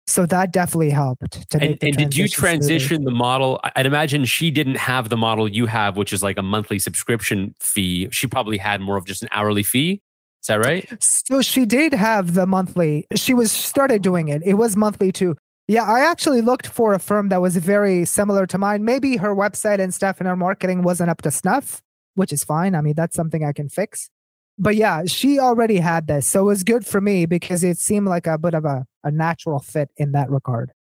[0.07, 1.51] So that definitely helped.
[1.51, 3.05] To and, and did you transition smoothly.
[3.07, 6.39] the model I- i'd imagine she didn't have the model you have which is like
[6.39, 10.01] a monthly subscription fee she probably had more of just an hourly fee
[10.43, 13.07] is that right So she did have the monthly.
[13.15, 14.43] She was started doing it.
[14.45, 15.37] It was monthly too.
[15.71, 18.85] Yeah, I actually looked for a firm that was very similar to mine.
[18.85, 21.81] Maybe her website and stuff and her marketing wasn't up to snuff,
[22.17, 22.75] which is fine.
[22.75, 24.11] I mean, that's something I can fix.
[24.59, 26.27] But yeah, she already had this.
[26.27, 29.13] So it was good for me because it seemed like a bit of a, a
[29.13, 30.73] natural fit in that regard.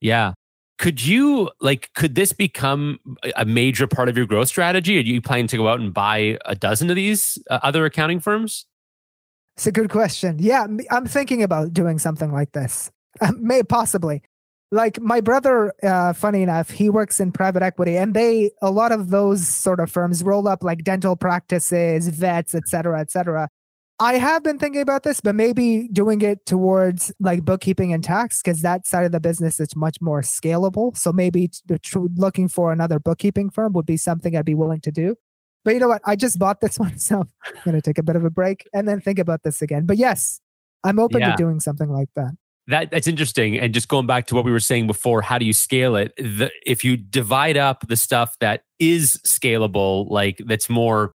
[0.00, 0.32] yeah
[0.78, 2.98] could you like could this become
[3.34, 6.38] a- major part of your growth strategy are you planning to go out and buy
[6.44, 8.66] a dozen of these uh, other accounting firms
[9.56, 10.36] It's a good question.
[10.38, 12.92] Yeah, I'm thinking about doing something like this.
[13.38, 14.22] May possibly.
[14.72, 18.90] Like my brother, uh, funny enough, he works in private equity, and they a lot
[18.90, 23.48] of those sort of firms roll up like dental practices, vets, etc cetera, et cetera.
[23.98, 28.42] I have been thinking about this, but maybe doing it towards like bookkeeping and tax
[28.42, 30.94] because that side of the business is much more scalable.
[30.96, 34.54] So maybe t- the tr- looking for another bookkeeping firm would be something I'd be
[34.54, 35.16] willing to do.
[35.64, 36.02] But you know what?
[36.04, 38.68] I just bought this one, so I'm going to take a bit of a break
[38.74, 39.86] and then think about this again.
[39.86, 40.40] But yes,
[40.84, 41.30] I'm open Yeah.
[41.30, 42.32] to doing something like that.
[42.68, 43.58] That that's interesting.
[43.58, 46.12] And just going back to what we were saying before how do you scale it?
[46.16, 51.12] The, if you divide up the stuff that is scalable like that's more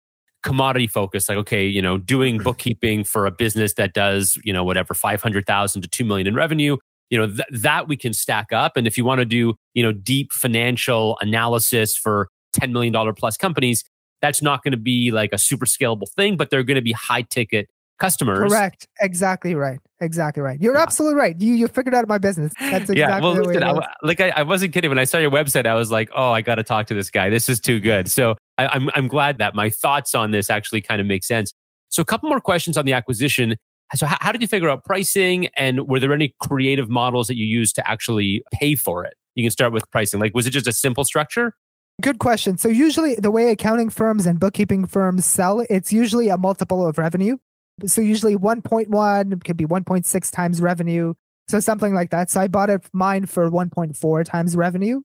[0.44, 2.44] commodity focused like okay you know doing mm-hmm.
[2.44, 6.78] bookkeeping for a business that does you know whatever 500,000 to 2 million in revenue
[7.10, 8.78] you know th- that we can stack up.
[8.78, 13.14] And if you want to do you know deep financial analysis for 10 million dollar
[13.14, 13.84] plus companies
[14.22, 16.92] that's not going to be like a super scalable thing but they're going to be
[16.92, 17.68] high ticket
[18.00, 18.88] customers Correct.
[19.02, 19.80] Exactly right.
[20.00, 20.60] Exactly right.
[20.62, 20.84] You're Yeah.
[20.84, 21.40] absolutely right.
[21.40, 22.54] You you figured out my business.
[22.60, 25.32] That's exactly yeah, well, listen, I, like I, I wasn't kidding when I saw your
[25.32, 25.66] website.
[25.66, 27.30] I was like, oh, I got to talk to this guy.
[27.30, 28.10] This is too good.
[28.10, 31.52] So I, I'm I'm glad that my thoughts on this actually kind of make sense.
[31.90, 33.56] So a couple more questions on the acquisition.
[33.96, 37.38] So how, how did you figure out pricing, and were there any creative models that
[37.38, 39.14] you used to actually pay for it?
[39.36, 40.20] You can start with pricing.
[40.20, 41.54] Like, was it just a simple structure?
[42.02, 42.58] Good question.
[42.58, 46.98] So usually the way accounting firms and bookkeeping firms sell, it's usually a multiple of
[46.98, 47.38] revenue.
[47.86, 51.14] So usually 1.1 could be 1.6 times revenue.
[51.48, 52.30] So something like that.
[52.30, 55.02] So I bought it mine for 1.4 times revenue.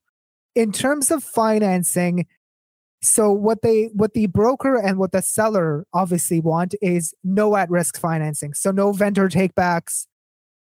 [0.55, 2.27] In terms of financing,
[3.01, 7.99] so what they what the broker and what the seller obviously want is no at-risk
[7.99, 8.55] financing.
[8.55, 10.07] So no vendor takebacks,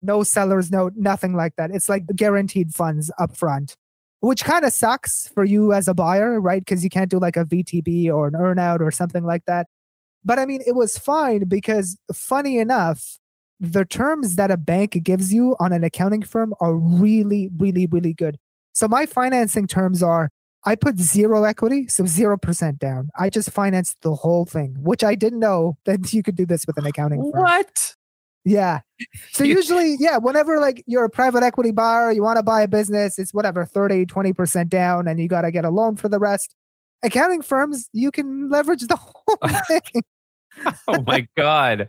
[0.01, 1.71] no seller's note, nothing like that.
[1.73, 3.77] It's like guaranteed funds up front
[4.21, 6.61] which kind of sucks for you as a buyer, right?
[6.61, 9.67] Because you can't do like a VTB or an earnout or something like that.
[10.25, 13.19] But I mean, it was fine because, funny enough,
[13.59, 18.15] the terms that a bank gives you on an accounting firm are really, really, really
[18.15, 18.39] good.
[18.73, 20.31] So my financing terms are
[20.65, 23.09] I put zero equity, so 0% down.
[23.19, 26.67] I just financed the whole thing, which I didn't know that you could do this
[26.67, 27.43] with an accounting firm.
[27.43, 27.95] What?
[28.45, 28.81] Yeah.
[29.33, 32.69] So usually, yeah, whenever like you're a private equity buyer, you want to buy a
[32.69, 36.19] business, it's whatever, 30, 20% down, and you got to get a loan for the
[36.19, 36.55] rest.
[37.03, 39.37] Accounting firms, you can leverage the whole
[39.69, 40.03] thing.
[40.89, 41.89] Oh my god.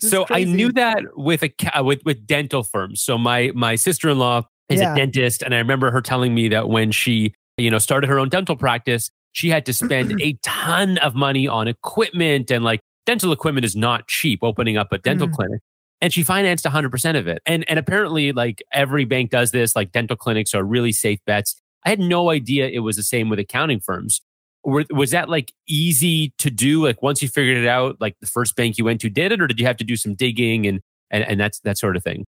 [0.00, 3.00] So I knew that with a with with dental firms.
[3.02, 4.92] So my my sister in law is Yeah.
[4.92, 8.18] a dentist, and I remember her telling me that when she you know started her
[8.18, 12.80] own dental practice, she had to spend a ton of money on equipment and like
[13.06, 15.34] dental equipment is not cheap opening up a dental Mm.
[15.34, 15.60] clinic
[16.00, 19.90] and she financed 100% of it and and apparently like every bank does this like
[19.92, 23.38] dental clinics are really safe bets i had no idea it was the same with
[23.40, 24.20] accounting firms
[24.64, 28.28] Were, was that like easy to do like once you figured it out like the
[28.28, 30.66] first bank you went to did it or did you have to do some digging
[30.68, 32.26] and and, and that's that sort of thing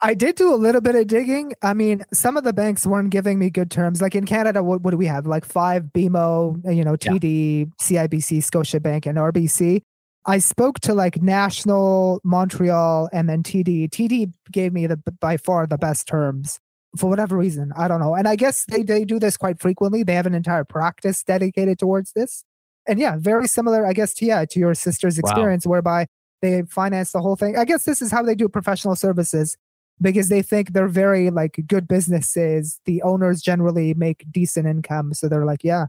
[0.00, 1.54] I did do a little bit of digging.
[1.62, 4.02] I mean, some of the banks weren't giving me good terms.
[4.02, 5.26] Like in Canada, what, what do we have?
[5.26, 7.12] Like five BMO, you know, Yeah.
[7.12, 9.80] TD, CIBC, Scotiabank, and RBC.
[10.26, 13.88] I spoke to like National, Montreal, and then TD.
[13.88, 16.60] TD gave me the by far the best terms
[16.96, 17.72] for whatever reason.
[17.76, 18.14] I don't know.
[18.14, 20.02] And I guess they, they do this quite frequently.
[20.02, 22.44] They have an entire practice dedicated towards this.
[22.86, 25.30] And yeah, very similar, I guess, to yeah, to your sister's Wow.
[25.30, 26.06] experience, whereby
[26.42, 27.56] they finance the whole thing.
[27.56, 29.56] I guess this is how they do professional services
[30.00, 32.80] because they think they're very like good businesses.
[32.84, 35.86] The owners generally make decent income, so they're like, yeah,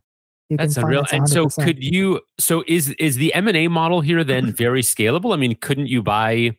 [0.50, 1.06] you That's can unreal.
[1.12, 1.30] And 100%.
[1.30, 5.34] so could you so is is the M&A model here then very scalable?
[5.34, 6.56] I mean, couldn't you buy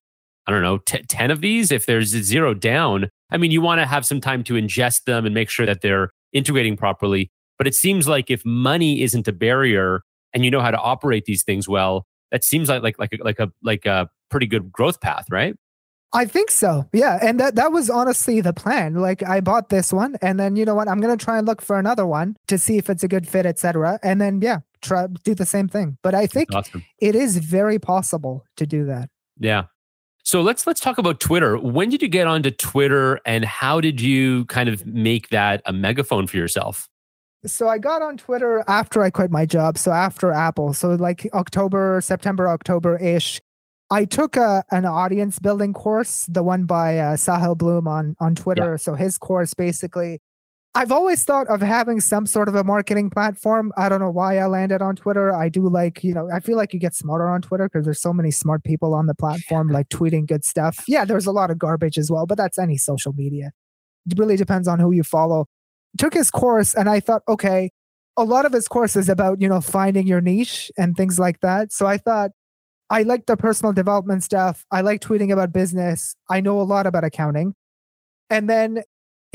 [0.46, 3.08] I don't know, t- 10 of these if there's zero down?
[3.30, 5.80] I mean, you want to have some time to ingest them and make sure that
[5.80, 10.60] they're integrating properly, but it seems like if money isn't a barrier and you know
[10.60, 13.86] how to operate these things well, that seems like like like a, like a like
[13.86, 15.54] a pretty good growth path, right?
[16.12, 16.88] I think so.
[16.92, 17.18] Yeah.
[17.20, 18.94] And that, that was honestly the plan.
[18.94, 20.88] Like I bought this one and then you know what?
[20.88, 23.44] I'm gonna try and look for another one to see if it's a good fit,
[23.44, 23.98] etc.
[24.02, 25.98] And then yeah, try do the same thing.
[26.02, 26.84] But I think Awesome.
[26.98, 29.10] it is very possible to do that.
[29.38, 29.64] Yeah.
[30.26, 31.56] So let's let's talk about Twitter.
[31.56, 35.72] When did you get onto Twitter and how did you kind of make that a
[35.72, 36.88] megaphone for yourself?
[37.44, 39.78] So I got on Twitter after I quit my job.
[39.78, 40.74] So after Apple.
[40.74, 43.40] So like October, September, October ish.
[43.88, 48.34] I took a, an audience building course, the one by uh, Sahil Bloom on on
[48.34, 48.78] Twitter.
[48.78, 50.18] So his course basically.
[50.76, 53.72] I've always thought of having some sort of a marketing platform.
[53.78, 55.34] I don't know why I landed on Twitter.
[55.34, 58.02] I do like, you know, I feel like you get smarter on Twitter because there's
[58.02, 60.84] so many smart people on the platform, like tweeting good stuff.
[60.86, 63.52] Yeah, there's a lot of garbage as well, but that's any social media.
[64.04, 65.46] It really depends on who you follow.
[65.96, 67.70] Took his course and I thought, okay,
[68.18, 71.40] a lot of his course is about, you know, finding your niche and things like
[71.40, 71.72] that.
[71.72, 72.32] So I thought,
[72.90, 74.66] I like the personal development stuff.
[74.70, 76.14] I like tweeting about business.
[76.28, 77.54] I know a lot about accounting.
[78.28, 78.82] And then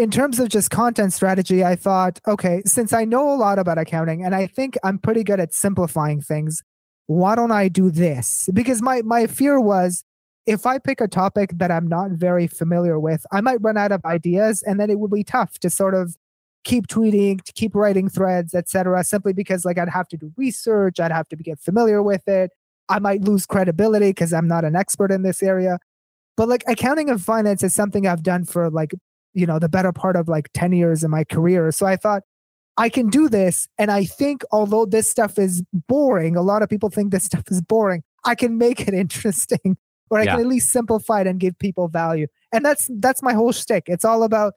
[0.01, 3.77] in terms of just content strategy, I thought, okay, since I know a lot about
[3.77, 6.63] accounting and I think I'm pretty good at simplifying things,
[7.05, 8.49] why don't I do this?
[8.51, 10.03] Because my my fear was
[10.47, 13.91] if I pick a topic that I'm not very familiar with, I might run out
[13.91, 16.17] of ideas and then it would be tough to sort of
[16.63, 19.03] keep tweeting, to keep writing threads, etc.
[19.03, 22.49] simply because like I'd have to do research, I'd have to get familiar with it.
[22.89, 25.77] I might lose credibility because I'm not an expert in this area.
[26.37, 28.93] But like accounting and finance is something I've done for like,
[29.33, 31.71] you know, the better part of like 10 years in my career.
[31.71, 32.23] So I thought
[32.77, 33.67] I can do this.
[33.77, 37.43] And I think although this stuff is boring, a lot of people think this stuff
[37.49, 39.77] is boring, I can make it interesting
[40.09, 40.31] or I Yeah.
[40.31, 42.27] can at least simplify it and give people value.
[42.51, 43.85] And that's that's my whole shtick.
[43.87, 44.53] It's all about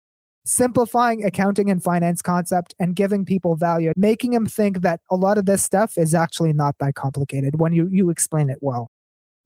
[0.47, 5.39] simplifying accounting and finance concept and giving people value, making them think that a lot
[5.39, 8.91] of this stuff is actually not that complicated when you you explain it well.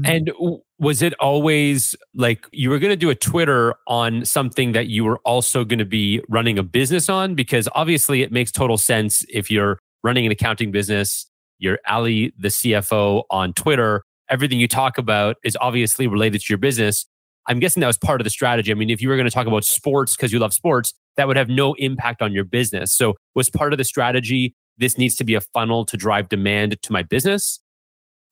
[0.05, 0.31] And
[0.79, 5.05] was it always like you were going to do a Twitter on something that you
[5.05, 7.35] were also going to be running a business on?
[7.35, 11.27] Because obviously it makes total sense if you're running an accounting business,
[11.59, 16.59] you're Ali, the CFO on Twitter, everything you talk about is obviously related to your
[16.59, 17.07] business.
[17.49, 18.71] I'm guessing that was part of the strategy.
[18.71, 21.27] I mean, if you were going to talk about sports because you love sports, that
[21.27, 22.93] would have no impact on your business.
[22.93, 26.81] So, was part of the strategy this needs to be a funnel to drive demand
[26.83, 27.59] to my business?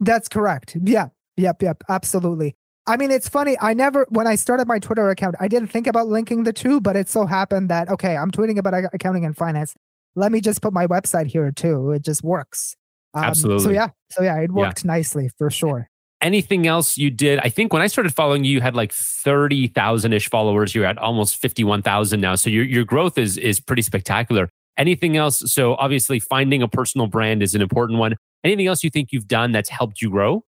[0.00, 0.76] That's correct.
[0.82, 1.08] Yeah.
[1.36, 1.62] Yep.
[1.62, 1.84] Yep.
[1.88, 2.56] Absolutely.
[2.88, 3.56] I mean, it's funny.
[3.60, 6.80] I never, when I started my Twitter account, I didn't think about linking the two,
[6.80, 9.74] but it so happened that, okay, I'm tweeting about accounting and finance.
[10.14, 11.90] Let me just put my website here too.
[11.90, 12.76] It just works.
[13.12, 13.88] Um, So, yeah.
[14.10, 14.62] So, yeah, it Yeah.
[14.62, 15.88] worked nicely for sure.
[16.22, 17.38] anything else you did?
[17.40, 20.74] I think when I started following you, you had like 30,000 ish followers.
[20.74, 22.36] You're at almost 51,000 now.
[22.36, 24.48] So your, your growth is, is pretty spectacular.
[24.78, 25.42] Anything else?
[25.52, 28.16] So obviously finding a personal brand is an important one.
[28.44, 30.44] Anything else you think you've done that's helped you grow?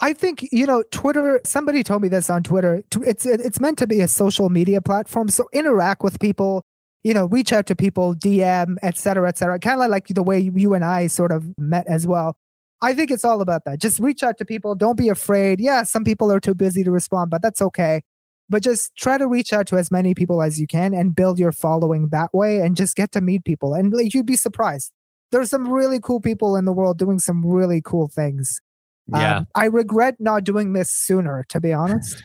[0.00, 1.40] I think you know Twitter.
[1.44, 2.82] Somebody told me this on Twitter.
[3.04, 6.62] It's it's meant to be a social media platform, so interact with people.
[7.02, 9.60] You know, reach out to people, DM, et cetera, et cetera.
[9.60, 12.36] Kind of like the way you and I sort of met as well.
[12.82, 13.80] I think it's all about that.
[13.80, 14.74] Just reach out to people.
[14.74, 15.60] Don't be afraid.
[15.60, 18.02] Yeah, some people are too busy to respond, but that's okay.
[18.50, 21.38] But just try to reach out to as many people as you can and build
[21.38, 23.72] your following that way, and just get to meet people.
[23.72, 24.92] And like, you'd be surprised.
[25.32, 28.60] There's some really cool people in the world doing some really cool things.
[29.08, 29.38] Yeah.
[29.38, 32.22] Um, I regret not doing this sooner, to be honest.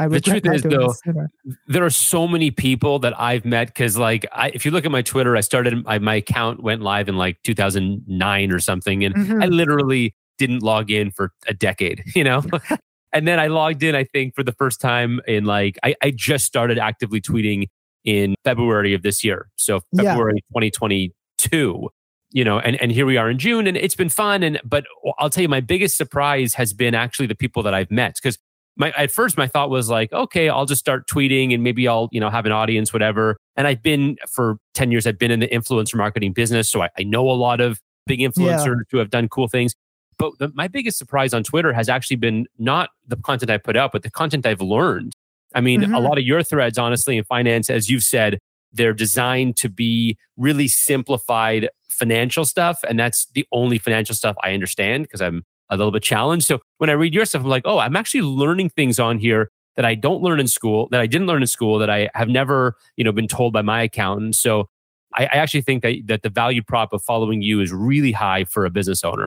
[0.00, 1.28] I the truth is though, sooner.
[1.66, 4.92] there are so many people that I've met because, like, I, if you look at
[4.92, 9.14] my Twitter, I started my, my account went live in like 2009 or something, and
[9.14, 9.42] Mhm.
[9.42, 12.42] I literally didn't log in for a decade, you know.
[13.12, 16.12] and then I logged in, I think, for the first time in like I, I
[16.14, 17.66] just started actively tweeting
[18.04, 20.12] in February of this year, so Yeah.
[20.12, 21.88] February 2022.
[22.30, 24.42] You know, and and here we are in June, and it's been fun.
[24.42, 24.84] And but
[25.18, 28.38] I'll tell you, my biggest surprise has been actually the people that I've met because
[28.76, 32.08] my at first my thought was like, okay, I'll just start tweeting and maybe I'll
[32.12, 33.38] you know have an audience, whatever.
[33.56, 36.90] And I've been for ten years, I've been in the influencer marketing business, so I,
[36.98, 39.74] I know a lot of big influencers who have done cool things.
[40.18, 43.76] But the, my biggest surprise on Twitter has actually been not the content I put
[43.76, 45.14] out, but the content I've learned.
[45.54, 46.02] I mean, a Mhm.
[46.02, 48.38] lot of your threads, honestly, in finance, as you've said,
[48.72, 51.68] they're designed to be really simplified
[51.98, 52.78] financial stuff.
[52.88, 56.46] And that's the only financial stuff I understand because I'm a little bit challenged.
[56.46, 59.50] So when I read your stuff, I'm like, oh, I'm actually learning things on here
[59.76, 62.28] that I don't learn in school, that I didn't learn in school, that I have
[62.28, 64.34] never, you know, been told by my accountant.
[64.34, 64.68] So
[65.14, 68.44] I, I actually think that that the value prop of following you is really high
[68.44, 69.26] for a business owner.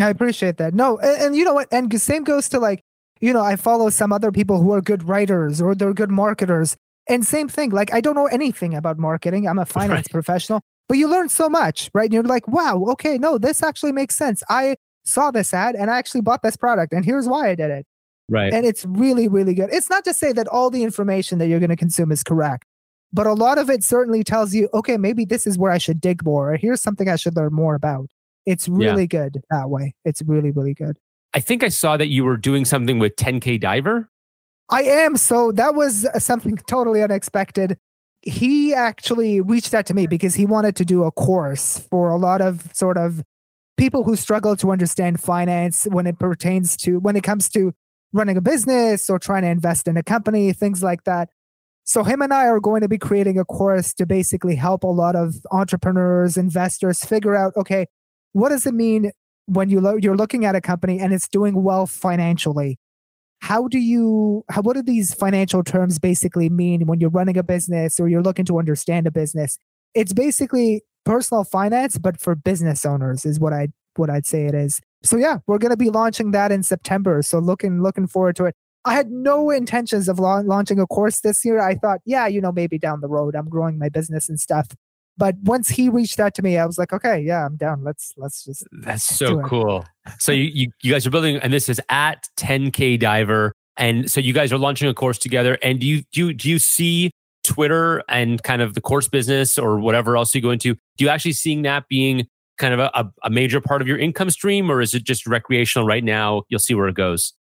[0.00, 0.74] I appreciate that.
[0.74, 1.68] No, and, and you know what?
[1.70, 2.82] And the same goes to like,
[3.20, 6.76] you know, I follow some other people who are good writers or they're good marketers.
[7.08, 9.48] And same thing, like I don't know anything about marketing.
[9.48, 10.60] I'm a finance professional,
[10.92, 12.04] but you learn so much, right?
[12.04, 14.42] And you're like, wow, okay, no, this actually makes sense.
[14.50, 14.76] I
[15.06, 17.86] saw this ad and I actually bought this product, and here's why I did it.
[18.28, 18.52] Right.
[18.52, 19.70] And it's really, really good.
[19.72, 22.66] It's not to say that all the information that you're going to consume is correct,
[23.10, 25.98] but a lot of it certainly tells you, okay, maybe this is where I should
[25.98, 28.10] dig more, or here's something I should learn more about.
[28.44, 29.94] It's really good that way.
[30.04, 30.98] It's really, really good.
[31.32, 34.10] I think I saw that you were doing something with 10K Diver.
[34.68, 35.16] I am.
[35.16, 37.78] So that was something totally unexpected.
[38.22, 42.16] He actually reached out to me because he wanted to do a course for a
[42.16, 43.22] lot of sort of
[43.76, 47.72] people who struggle to understand finance when it pertains to when it comes to
[48.12, 51.30] running a business or trying to invest in a company, things like that.
[51.84, 54.88] So him and I are going to be creating a course to basically help a
[54.88, 57.86] lot of entrepreneurs, investors figure out, okay,
[58.32, 59.10] what does it mean
[59.46, 62.78] when you lo- you're looking at a company and it's doing well financially?
[63.42, 67.42] How do you how what do these financial terms basically mean when you're running a
[67.42, 69.58] business or you're looking to understand a business?
[69.94, 73.66] It's basically personal finance but for business owners is what i
[73.96, 74.80] what i'd say it is.
[75.02, 77.20] So yeah we're going to be launching that in september.
[77.22, 78.54] So looking looking forward to it.
[78.84, 81.60] I had no intentions of la- launching a course this year.
[81.60, 84.68] I thought yeah you know maybe down the road i'm growing my business and stuff
[85.16, 88.12] but once he reached out to me i was like okay yeah i'm down let's
[88.16, 89.84] let's just That's so cool.
[90.18, 94.20] So you, you you guys are building, and this is at 10K Diver, and so
[94.20, 95.58] you guys are launching a course together.
[95.62, 97.10] And do you do you, do you see
[97.44, 100.74] Twitter and kind of the course business or whatever else you go into?
[100.96, 102.26] Do you actually seeing that being
[102.58, 105.86] kind of a, a major part of your income stream, or is it just recreational
[105.86, 106.42] right now?
[106.48, 107.32] You'll see where it goes.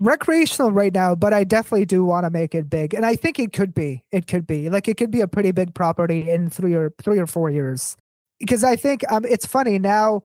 [0.00, 2.94] Recreational right now, but I definitely do want to make it big.
[2.94, 4.02] And I think it could be.
[4.12, 4.68] It could be.
[4.68, 7.96] Like it could be a pretty big property in three or three or four years.
[8.40, 10.22] Because I think um it's funny now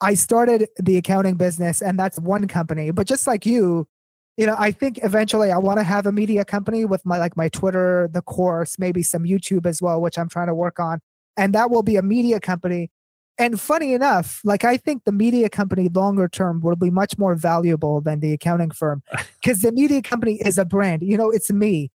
[0.00, 3.88] I started the accounting business and that's one company, but just like you,
[4.36, 7.36] you know, I think eventually I want to have a media company with my like
[7.36, 11.00] my Twitter, the course, maybe some YouTube as well, which I'm trying to work on.
[11.38, 12.90] And that will be a media company.
[13.38, 17.34] And funny enough, like I think the media company longer term will be much more
[17.34, 19.02] valuable than the accounting firm
[19.42, 21.02] because the media company is a brand.
[21.02, 21.90] You know, it's me.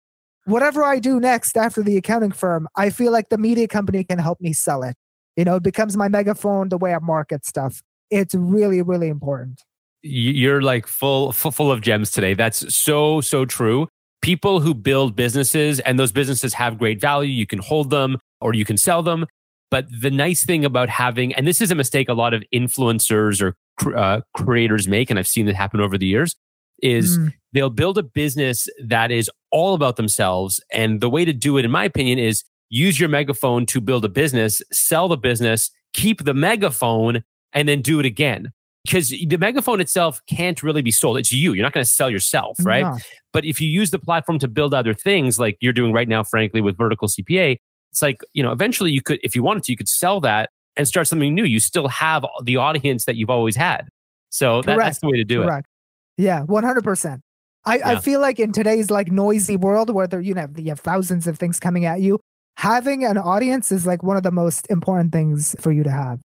[0.45, 4.17] Whatever I do next after the accounting firm, I feel like the media company can
[4.17, 4.95] help me sell it.
[5.35, 7.83] You know, it becomes my megaphone, the way I market stuff.
[8.09, 9.63] It's really, really important.
[10.01, 12.33] You- You're like full full full of gems today.
[12.33, 13.87] That's so so true.
[14.23, 17.29] People who build businesses and those businesses have great value.
[17.31, 19.27] You can hold them or you can sell them.
[19.69, 23.41] But the nice thing about having, and this is a mistake a lot of influencers
[23.41, 26.35] or cr- uh, creators make, and I've seen it happen over the years,
[26.81, 30.61] is Mm, they'll build a business that is all about themselves.
[30.71, 34.05] And the way to do it, in my opinion, is use your megaphone to build
[34.05, 38.51] a business, sell the business, keep the megaphone, and then do it again.
[38.85, 41.17] Because the megaphone itself can't really be sold.
[41.17, 41.51] It's you.
[41.53, 42.83] You're not going to sell yourself, right?
[43.33, 46.23] But if you use the platform to build other things like you're doing right now,
[46.23, 47.57] frankly, with vertical CPA,
[47.91, 50.49] it's like, you know, eventually you could, if you wanted to, you could sell that
[50.75, 51.45] and start something new.
[51.45, 53.87] You still have the audience that you've always had.
[54.29, 55.65] So that, that's the way to do it.
[56.17, 57.21] Yeah, one hundred percent.
[57.65, 60.79] I, I feel like in today's like noisy world where there you know you have
[60.79, 62.19] thousands of things coming at you,
[62.57, 66.19] having an audience is like one of the most important things for you to have.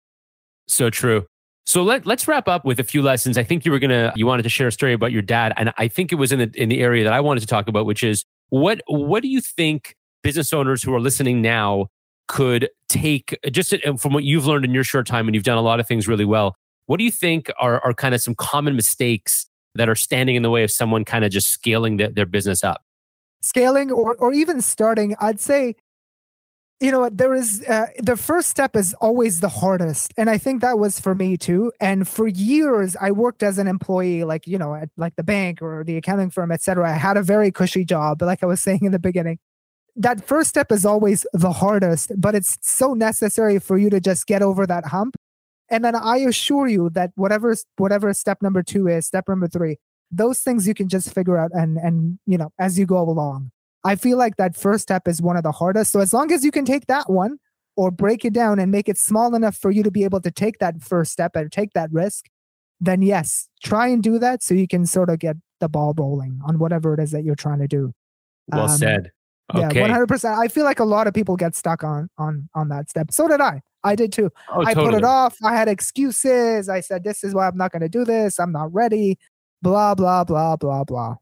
[0.68, 1.26] So true.
[1.66, 3.38] So let let's wrap up with a few lessons.
[3.38, 5.74] I think you were gonna you wanted to share a story about your dad, and
[5.78, 7.86] I think it was in the in the area that I wanted to talk about,
[7.86, 11.88] which is what what do you think business owners who are listening now
[12.28, 15.57] could take just uh, from what you've learned in your short time, and you've done
[15.57, 16.55] a lot of things really well.
[16.86, 20.43] What do you think are are kind of some common mistakes that are standing in
[20.43, 22.82] the way of someone kind of just scaling the, their business up?
[23.41, 25.76] scaling or or even starting, I'd say
[26.80, 30.61] you know there is uh, the first step is always the hardest and i think
[30.61, 34.57] that was for me too and for years i worked as an employee like you
[34.57, 37.86] know at like the bank or the accounting firm etc i had a very cushy
[37.86, 39.38] job but like i was saying in the beginning
[39.95, 44.25] that first step is always the hardest but it's so necessary for you to just
[44.25, 45.15] get over that hump
[45.69, 49.77] and then i assure you that whatever whatever step number two is step number three
[50.09, 53.51] those things you can just figure out and and you know as you go along
[53.83, 55.91] I feel like that first step is one of the hardest.
[55.91, 57.37] So as long as you can take that one
[57.75, 60.31] or break it down and make it small enough for you to be able to
[60.31, 62.25] take that first step and take that risk,
[62.79, 66.39] then yes, try and do that so you can sort of get the ball rolling
[66.45, 67.93] on whatever it is that you're trying to do.
[68.47, 69.11] Well um, said.
[69.56, 69.76] Okay.
[69.76, 70.38] Yeah, one hundred percent.
[70.38, 73.12] I feel like a lot of people get stuck on on on that step.
[73.12, 73.62] So did I.
[73.84, 74.30] I did too.
[74.49, 74.91] Oh, I totally.
[74.91, 75.36] put it off.
[75.43, 76.70] I had excuses.
[76.70, 78.39] I said, "This is why I'm not going to do this.
[78.39, 79.18] I'm not ready."
[79.64, 81.16] Blah blah blah blah blah.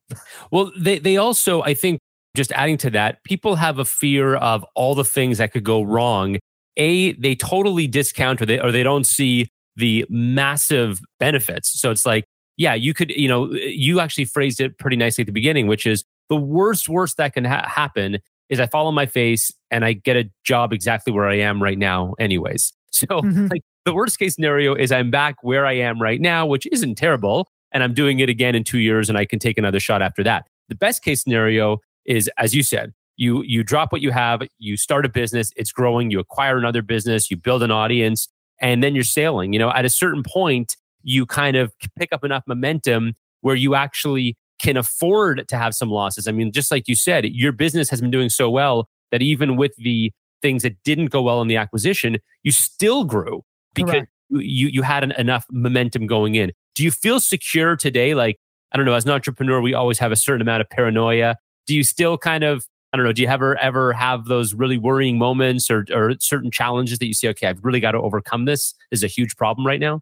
[0.51, 1.99] Well, they they also I think
[2.35, 5.81] just adding to that, people have a fear of all the things that could go
[5.81, 6.37] wrong.
[6.77, 11.79] A, they totally discount or they, or they don't see the massive benefits.
[11.81, 12.25] So it's like,
[12.55, 15.85] yeah, you could, you know, you actually phrased it pretty nicely at the beginning, which
[15.85, 18.19] is the worst, worst that can ha- happen
[18.49, 21.61] is I fall on my face and I get a job exactly where I am
[21.61, 22.73] right now, anyways.
[22.91, 23.47] So, mm-hmm.
[23.51, 26.95] like, the worst case scenario is I'm back where I am right now, which isn't
[26.95, 27.47] terrible.
[27.71, 30.23] And I'm doing it again in two years and I can take another shot after
[30.23, 30.47] that.
[30.69, 34.77] The best case scenario is as you said you you drop what you have you
[34.77, 38.27] start a business it's growing you acquire another business you build an audience
[38.61, 42.23] and then you're sailing you know at a certain point you kind of pick up
[42.23, 46.87] enough momentum where you actually can afford to have some losses i mean just like
[46.87, 50.81] you said your business has been doing so well that even with the things that
[50.83, 53.43] didn't go well in the acquisition you still grew
[53.73, 54.11] because Correct.
[54.29, 58.37] you you had an, enough momentum going in do you feel secure today like
[58.71, 61.37] I don't know, as an entrepreneur, we always have a certain amount of paranoia
[61.69, 63.13] do you still kind of I don't know.
[63.13, 67.13] Do you ever ever have those really worrying moments or or certain challenges that you
[67.13, 67.27] see?
[67.29, 68.73] Okay, I've really got to overcome this.
[68.89, 70.01] this is a huge problem right now.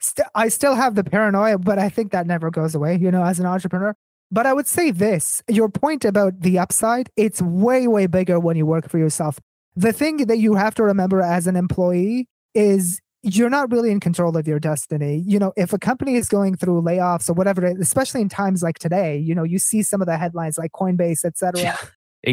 [0.00, 2.96] St- I still have the paranoia, but I think that never goes away.
[2.96, 3.94] You know, as an entrepreneur.
[4.30, 8.56] But I would say this: your point about the upside, it's way way bigger when
[8.56, 9.38] you work for yourself.
[9.76, 14.00] The thing that you have to remember as an employee is you're not really in
[14.00, 15.22] control of your destiny.
[15.26, 18.78] You know, if a company is going through layoffs or whatever, especially in times like
[18.78, 21.60] today, you know, you see some of the headlines like Coinbase, etc.
[21.60, 21.76] Yeah,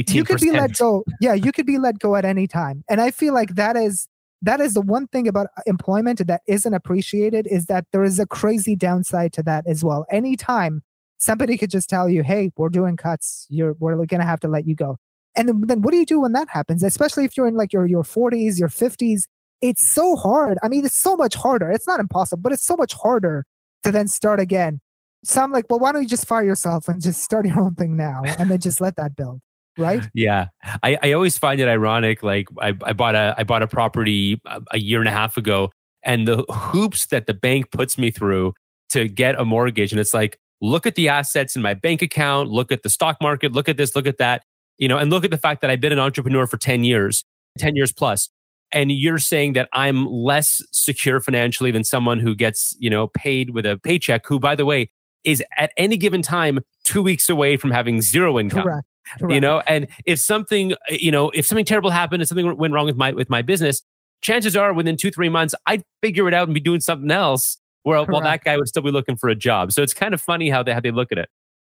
[0.07, 1.03] you could be let go.
[1.20, 2.84] Yeah, you could be let go at any time.
[2.89, 4.07] And I feel like that is
[4.44, 8.28] that is the one thing about employment that isn't appreciated is that there is a
[8.28, 10.06] crazy downside to that as well.
[10.12, 10.84] Anytime
[11.18, 13.48] somebody could just tell you, "Hey, we're doing cuts.
[13.50, 14.98] You're we're going to have to let you go."
[15.36, 16.84] And then, what do you do when that happens?
[16.84, 19.24] Especially if you're in like your your 40s, your 50s,
[19.62, 20.58] it's so hard.
[20.62, 21.72] I mean, it's so much harder.
[21.72, 23.46] It's not impossible, but it's so much harder
[23.84, 24.82] to then start again.
[25.24, 27.76] So I'm like, well, why don't you just fire yourself and just start your own
[27.76, 29.39] thing now and then just let that build?
[29.78, 30.03] Right.
[30.13, 30.47] Yeah.
[30.84, 32.24] I, I always find it ironic.
[32.24, 35.38] Like I, I bought a I bought a property a, a year and a half
[35.38, 35.71] ago
[36.03, 38.53] and the hoops that the bank puts me through
[38.89, 39.91] to get a mortgage.
[39.91, 43.17] And it's like, look at the assets in my bank account, look at the stock
[43.21, 44.43] market, look at this, look at that,
[44.78, 47.24] you know, and look at the fact that I've been an entrepreneur for 10 years,
[47.57, 48.30] 10 years plus
[48.74, 53.51] and you're saying that I'm less secure financially than someone who gets, you know, paid
[53.51, 54.89] with a paycheck, who, by the way,
[55.24, 58.63] is at any given time two weeks away from having zero income.
[58.63, 58.88] Correct.
[59.20, 59.34] Correct.
[59.34, 62.86] You know, and if something, you know, if something terrible happened and something went wrong
[62.86, 63.82] with my with my business,
[64.22, 67.58] chances are within two three months I'd figure it out and be doing something else.
[67.84, 69.74] While, while that guy would still be looking for a job.
[69.74, 71.30] So it's kind of funny how they how they look at it.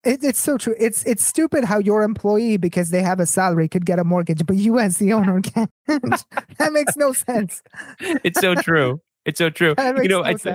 [0.04, 0.76] It, it's so true.
[0.78, 4.46] It's it's stupid how your employee, because they have a salary, could get a mortgage,
[4.46, 5.70] but you as the owner can't.
[5.88, 7.60] that makes no sense.
[7.98, 9.00] it's so true.
[9.24, 9.74] It's so true.
[9.78, 10.46] you know, no it's,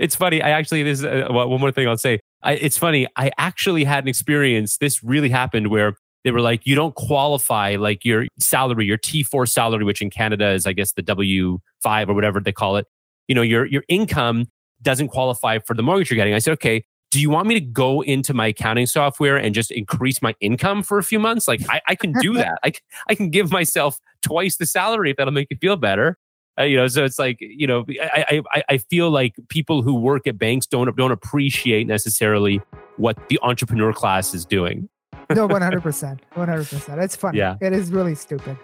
[0.00, 0.40] it's funny.
[0.40, 2.20] I actually this is uh, one more thing I'll say.
[2.42, 3.06] I, it's funny.
[3.16, 4.78] I actually had an experience.
[4.78, 5.96] This really happened where
[6.26, 10.50] they were like, you don't qualify like your salary, your T4 salary, which in Canada
[10.50, 11.60] is, I guess, the W5
[12.08, 12.88] or whatever they call it.
[13.28, 14.46] You know, your your income
[14.82, 16.34] doesn't qualify for the mortgage you're getting.
[16.34, 19.70] I said, okay, do you want me to go into my accounting software and just
[19.70, 21.46] increase my income for a few months?
[21.46, 22.58] Like I, I can do that.
[22.64, 22.72] I,
[23.08, 26.18] I can give myself twice the salary if that'll make you feel better.
[26.58, 29.94] Uh, you know, so it's like, you know, I, I, I feel like people who
[29.94, 32.60] work at banks don't, don't appreciate necessarily
[32.96, 34.88] what the entrepreneur class is doing.
[35.30, 36.18] No, 100%.
[36.34, 37.02] 100%.
[37.02, 37.38] It's funny.
[37.38, 37.56] Yeah.
[37.60, 38.56] It is really stupid.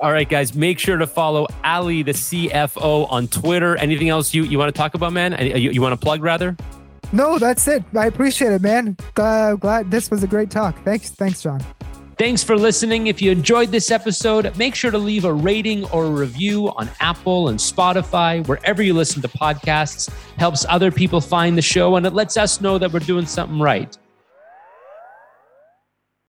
[0.00, 3.76] All right, guys, make sure to follow Ali, the CFO, on Twitter.
[3.76, 5.36] Anything else you, you want to talk about, man?
[5.40, 6.56] You, you want to plug, rather?
[7.12, 7.82] No, that's it.
[7.96, 8.96] I appreciate it, man.
[9.16, 10.82] Uh, glad this was a great talk.
[10.84, 11.60] Thanks, thanks, Jon.
[12.18, 13.06] Thanks for listening.
[13.06, 16.90] If you enjoyed this episode, make sure to leave a rating or a review on
[17.00, 20.12] Apple and Spotify, wherever you listen to podcasts.
[20.36, 23.60] Helps other people find the show and it lets us know that we're doing something
[23.60, 23.96] right.